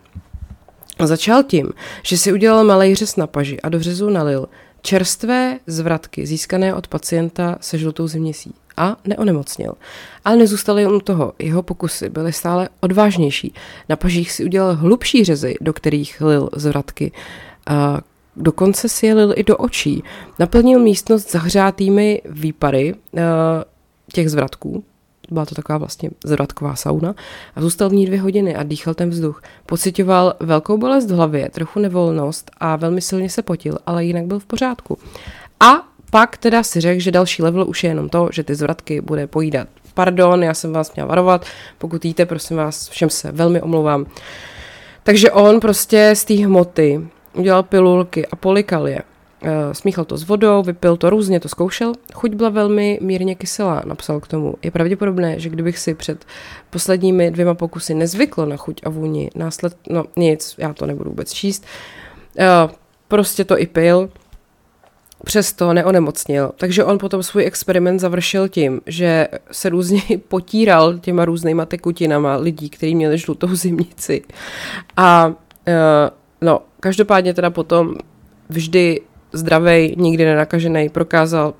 Začal 1.03 1.43
tím, 1.43 1.69
že 2.03 2.17
si 2.17 2.33
udělal 2.33 2.63
malý 2.63 2.95
řez 2.95 3.15
na 3.15 3.27
paži 3.27 3.61
a 3.61 3.69
do 3.69 3.79
řezu 3.79 4.09
nalil 4.09 4.47
čerstvé 4.87 5.59
zvratky 5.67 6.25
získané 6.25 6.73
od 6.73 6.87
pacienta 6.87 7.55
se 7.61 7.77
žlutou 7.77 8.07
zimněsí 8.07 8.53
a 8.77 8.95
neonemocněl. 9.05 9.73
Ale 10.25 10.37
nezůstaly 10.37 10.81
jen 10.81 10.91
u 10.91 10.99
toho. 10.99 11.33
Jeho 11.39 11.63
pokusy 11.63 12.09
byly 12.09 12.33
stále 12.33 12.69
odvážnější. 12.79 13.53
Na 13.89 13.95
pažích 13.95 14.31
si 14.31 14.45
udělal 14.45 14.75
hlubší 14.75 15.23
řezy, 15.23 15.55
do 15.61 15.73
kterých 15.73 16.21
lil 16.21 16.49
zvratky. 16.55 17.11
A 17.65 18.01
dokonce 18.35 18.89
si 18.89 19.05
je 19.05 19.13
lil 19.13 19.33
i 19.35 19.43
do 19.43 19.57
očí. 19.57 20.03
Naplnil 20.39 20.79
místnost 20.79 21.31
zahřátými 21.31 22.21
výpary 22.25 22.95
těch 24.13 24.29
zvratků, 24.29 24.83
byla 25.31 25.45
to 25.45 25.55
taková 25.55 25.77
vlastně 25.77 26.09
zvratková 26.23 26.75
sauna 26.75 27.15
a 27.55 27.61
zůstal 27.61 27.89
v 27.89 27.93
ní 27.93 28.05
dvě 28.05 28.21
hodiny 28.21 28.55
a 28.55 28.63
dýchal 28.63 28.93
ten 28.93 29.09
vzduch. 29.09 29.41
Pocitoval 29.65 30.33
velkou 30.39 30.77
bolest 30.77 31.11
v 31.11 31.15
hlavě, 31.15 31.49
trochu 31.49 31.79
nevolnost 31.79 32.51
a 32.57 32.75
velmi 32.75 33.01
silně 33.01 33.29
se 33.29 33.41
potil, 33.41 33.77
ale 33.85 34.05
jinak 34.05 34.25
byl 34.25 34.39
v 34.39 34.45
pořádku. 34.45 34.97
A 35.59 35.87
pak 36.11 36.37
teda 36.37 36.63
si 36.63 36.81
řekl, 36.81 36.99
že 37.01 37.11
další 37.11 37.43
level 37.43 37.65
už 37.67 37.83
je 37.83 37.89
jenom 37.89 38.09
to, 38.09 38.29
že 38.31 38.43
ty 38.43 38.55
zvratky 38.55 39.01
bude 39.01 39.27
pojídat. 39.27 39.67
Pardon, 39.93 40.43
já 40.43 40.53
jsem 40.53 40.73
vás 40.73 40.93
měla 40.95 41.09
varovat, 41.09 41.45
pokud 41.77 42.05
jíte, 42.05 42.25
prosím 42.25 42.57
vás, 42.57 42.89
všem 42.89 43.09
se 43.09 43.31
velmi 43.31 43.61
omlouvám. 43.61 44.05
Takže 45.03 45.31
on 45.31 45.59
prostě 45.59 46.11
z 46.13 46.25
té 46.25 46.33
hmoty 46.33 47.07
udělal 47.33 47.63
pilulky 47.63 48.27
a 48.27 48.35
polikal 48.35 48.87
je. 48.87 49.01
Eh, 49.41 49.73
smíchal 49.73 50.05
to 50.05 50.17
s 50.17 50.23
vodou, 50.23 50.63
vypil 50.63 50.97
to 50.97 51.09
různě, 51.09 51.39
to 51.39 51.49
zkoušel. 51.49 51.93
Chuť 52.13 52.33
byla 52.33 52.49
velmi 52.49 52.99
mírně 53.01 53.35
kyselá, 53.35 53.83
napsal 53.85 54.19
k 54.19 54.27
tomu. 54.27 54.53
Je 54.63 54.71
pravděpodobné, 54.71 55.39
že 55.39 55.49
kdybych 55.49 55.77
si 55.79 55.93
před 55.93 56.25
posledními 56.69 57.31
dvěma 57.31 57.53
pokusy 57.53 57.93
nezvykl 57.93 58.45
na 58.45 58.57
chuť 58.57 58.81
a 58.83 58.89
vůni, 58.89 59.29
násled, 59.35 59.77
no 59.89 60.05
nic, 60.15 60.55
já 60.57 60.73
to 60.73 60.85
nebudu 60.85 61.09
vůbec 61.09 61.33
číst, 61.33 61.65
eh, 62.39 62.45
prostě 63.07 63.45
to 63.45 63.59
i 63.59 63.67
pil, 63.67 64.09
přesto 65.25 65.73
neonemocnil. 65.73 66.51
Takže 66.57 66.83
on 66.83 66.97
potom 66.97 67.23
svůj 67.23 67.45
experiment 67.45 67.99
završil 67.99 68.47
tím, 68.47 68.81
že 68.85 69.27
se 69.51 69.69
různě 69.69 70.01
potíral 70.27 70.97
těma 70.97 71.25
různýma 71.25 71.65
tekutinama 71.65 72.35
lidí, 72.35 72.69
kteří 72.69 72.95
měli 72.95 73.17
žlutou 73.17 73.55
zimnici. 73.55 74.21
A 74.97 75.33
eh, 75.67 76.09
no, 76.41 76.61
každopádně 76.79 77.33
teda 77.33 77.49
potom 77.49 77.95
vždy 78.49 79.01
zdravý, 79.37 79.95
nikdy 79.97 80.25
nenakažený, 80.25 80.89
prokázal, 80.89 81.53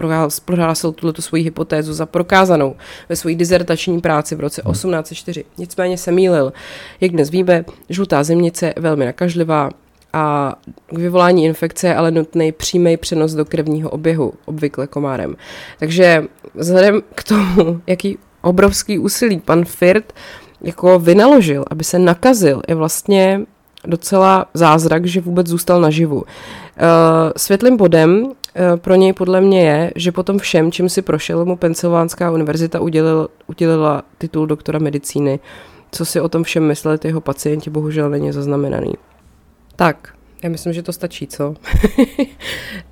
prohlásil 0.45 0.91
tuto 0.91 1.21
svoji 1.21 1.43
hypotézu 1.43 1.93
za 1.93 2.05
prokázanou 2.05 2.75
ve 3.09 3.15
své 3.15 3.35
dizertační 3.35 4.01
práci 4.01 4.35
v 4.35 4.39
roce 4.39 4.61
1804. 4.71 5.45
Nicméně 5.57 5.97
se 5.97 6.11
mýlil. 6.11 6.53
Jak 7.01 7.11
dnes 7.11 7.29
víme, 7.29 7.65
žlutá 7.89 8.23
zimnice 8.23 8.65
je 8.65 8.73
velmi 8.77 9.05
nakažlivá 9.05 9.69
a 10.13 10.55
k 10.87 10.97
vyvolání 10.97 11.45
infekce 11.45 11.87
je 11.87 11.95
ale 11.95 12.11
nutný 12.11 12.51
přímý 12.51 12.97
přenos 12.97 13.33
do 13.33 13.45
krevního 13.45 13.89
oběhu, 13.89 14.33
obvykle 14.45 14.87
komárem. 14.87 15.35
Takže 15.79 16.23
vzhledem 16.55 17.01
k 17.15 17.23
tomu, 17.23 17.81
jaký 17.87 18.17
obrovský 18.41 18.99
úsilí 18.99 19.39
pan 19.39 19.65
Firt 19.65 20.13
jako 20.61 20.99
vynaložil, 20.99 21.65
aby 21.71 21.83
se 21.83 21.99
nakazil, 21.99 22.61
je 22.67 22.75
vlastně 22.75 23.41
docela 23.87 24.45
zázrak, 24.53 25.05
že 25.05 25.21
vůbec 25.21 25.47
zůstal 25.47 25.81
naživu. 25.81 26.23
Eh, 26.77 26.83
světlým 27.37 27.77
bodem 27.77 28.31
eh, 28.55 28.77
pro 28.77 28.95
něj 28.95 29.13
podle 29.13 29.41
mě 29.41 29.61
je, 29.61 29.91
že 29.95 30.11
potom 30.11 30.39
všem, 30.39 30.71
čím 30.71 30.89
si 30.89 31.01
prošel, 31.01 31.45
mu 31.45 31.55
Pensylvánská 31.55 32.31
univerzita 32.31 32.79
udělil, 32.79 33.27
udělila 33.47 34.01
titul 34.17 34.47
doktora 34.47 34.79
medicíny. 34.79 35.39
Co 35.91 36.05
si 36.05 36.21
o 36.21 36.29
tom 36.29 36.43
všem 36.43 36.67
mysleli 36.67 36.97
jeho 37.03 37.21
pacienti, 37.21 37.69
bohužel 37.69 38.09
není 38.09 38.31
zaznamenaný. 38.31 38.93
Tak, 39.75 40.13
já 40.43 40.49
myslím, 40.49 40.73
že 40.73 40.83
to 40.83 40.93
stačí, 40.93 41.27
co? 41.27 41.49
uh, 41.49 41.55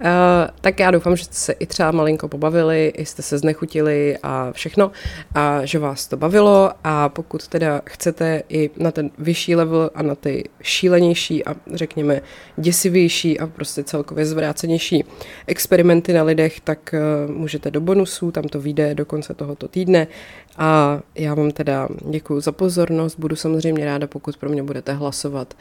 tak 0.61 0.79
já 0.79 0.91
doufám, 0.91 1.15
že 1.15 1.23
jste 1.23 1.35
se 1.35 1.53
i 1.53 1.65
třeba 1.65 1.91
malinko 1.91 2.27
pobavili, 2.27 2.93
jste 2.97 3.21
se 3.21 3.37
znechutili 3.37 4.17
a 4.23 4.51
všechno 4.51 4.91
a 5.35 5.65
že 5.65 5.79
vás 5.79 6.07
to 6.07 6.17
bavilo 6.17 6.71
a 6.83 7.09
pokud 7.09 7.47
teda 7.47 7.81
chcete 7.85 8.43
i 8.49 8.69
na 8.77 8.91
ten 8.91 9.09
vyšší 9.17 9.55
level 9.55 9.89
a 9.95 10.03
na 10.03 10.15
ty 10.15 10.43
šílenější 10.61 11.45
a 11.45 11.55
řekněme 11.73 12.21
děsivější 12.57 13.39
a 13.39 13.47
prostě 13.47 13.83
celkově 13.83 14.25
zvrácenější 14.25 15.03
experimenty 15.47 16.13
na 16.13 16.23
lidech, 16.23 16.59
tak 16.59 16.95
uh, 17.27 17.35
můžete 17.35 17.71
do 17.71 17.81
bonusů, 17.81 18.31
tam 18.31 18.43
to 18.43 18.61
vyjde 18.61 18.95
do 18.95 19.05
konce 19.05 19.33
tohoto 19.33 19.67
týdne 19.67 20.07
a 20.57 20.99
já 21.15 21.33
vám 21.33 21.51
teda 21.51 21.87
děkuji 22.09 22.41
za 22.41 22.51
pozornost, 22.51 23.19
budu 23.19 23.35
samozřejmě 23.35 23.85
ráda, 23.85 24.07
pokud 24.07 24.37
pro 24.37 24.49
mě 24.49 24.63
budete 24.63 24.93
hlasovat 24.93 25.53
uh, 25.53 25.57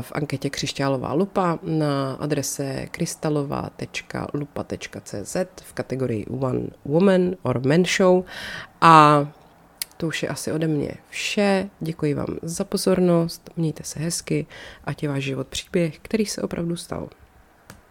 v 0.00 0.12
anketě 0.14 0.50
Křišťálová 0.50 1.12
lupa 1.12 1.58
na 1.62 2.16
adrese 2.20 2.86
krystalova.lupa.cz 2.90 5.36
v 5.62 5.72
kategorii 5.72 6.26
One 6.26 6.60
Woman 6.84 7.36
or 7.42 7.66
Men 7.66 7.84
Show 7.84 8.24
a 8.80 9.26
to 9.96 10.06
už 10.06 10.22
je 10.22 10.28
asi 10.28 10.52
ode 10.52 10.66
mě 10.66 10.92
vše. 11.08 11.70
Děkuji 11.80 12.14
vám 12.14 12.36
za 12.42 12.64
pozornost, 12.64 13.50
mějte 13.56 13.84
se 13.84 14.00
hezky, 14.00 14.46
ať 14.84 15.02
je 15.02 15.08
váš 15.08 15.24
život 15.24 15.46
příběh, 15.46 15.98
který 15.98 16.26
se 16.26 16.42
opravdu 16.42 16.76
stal. 16.76 17.08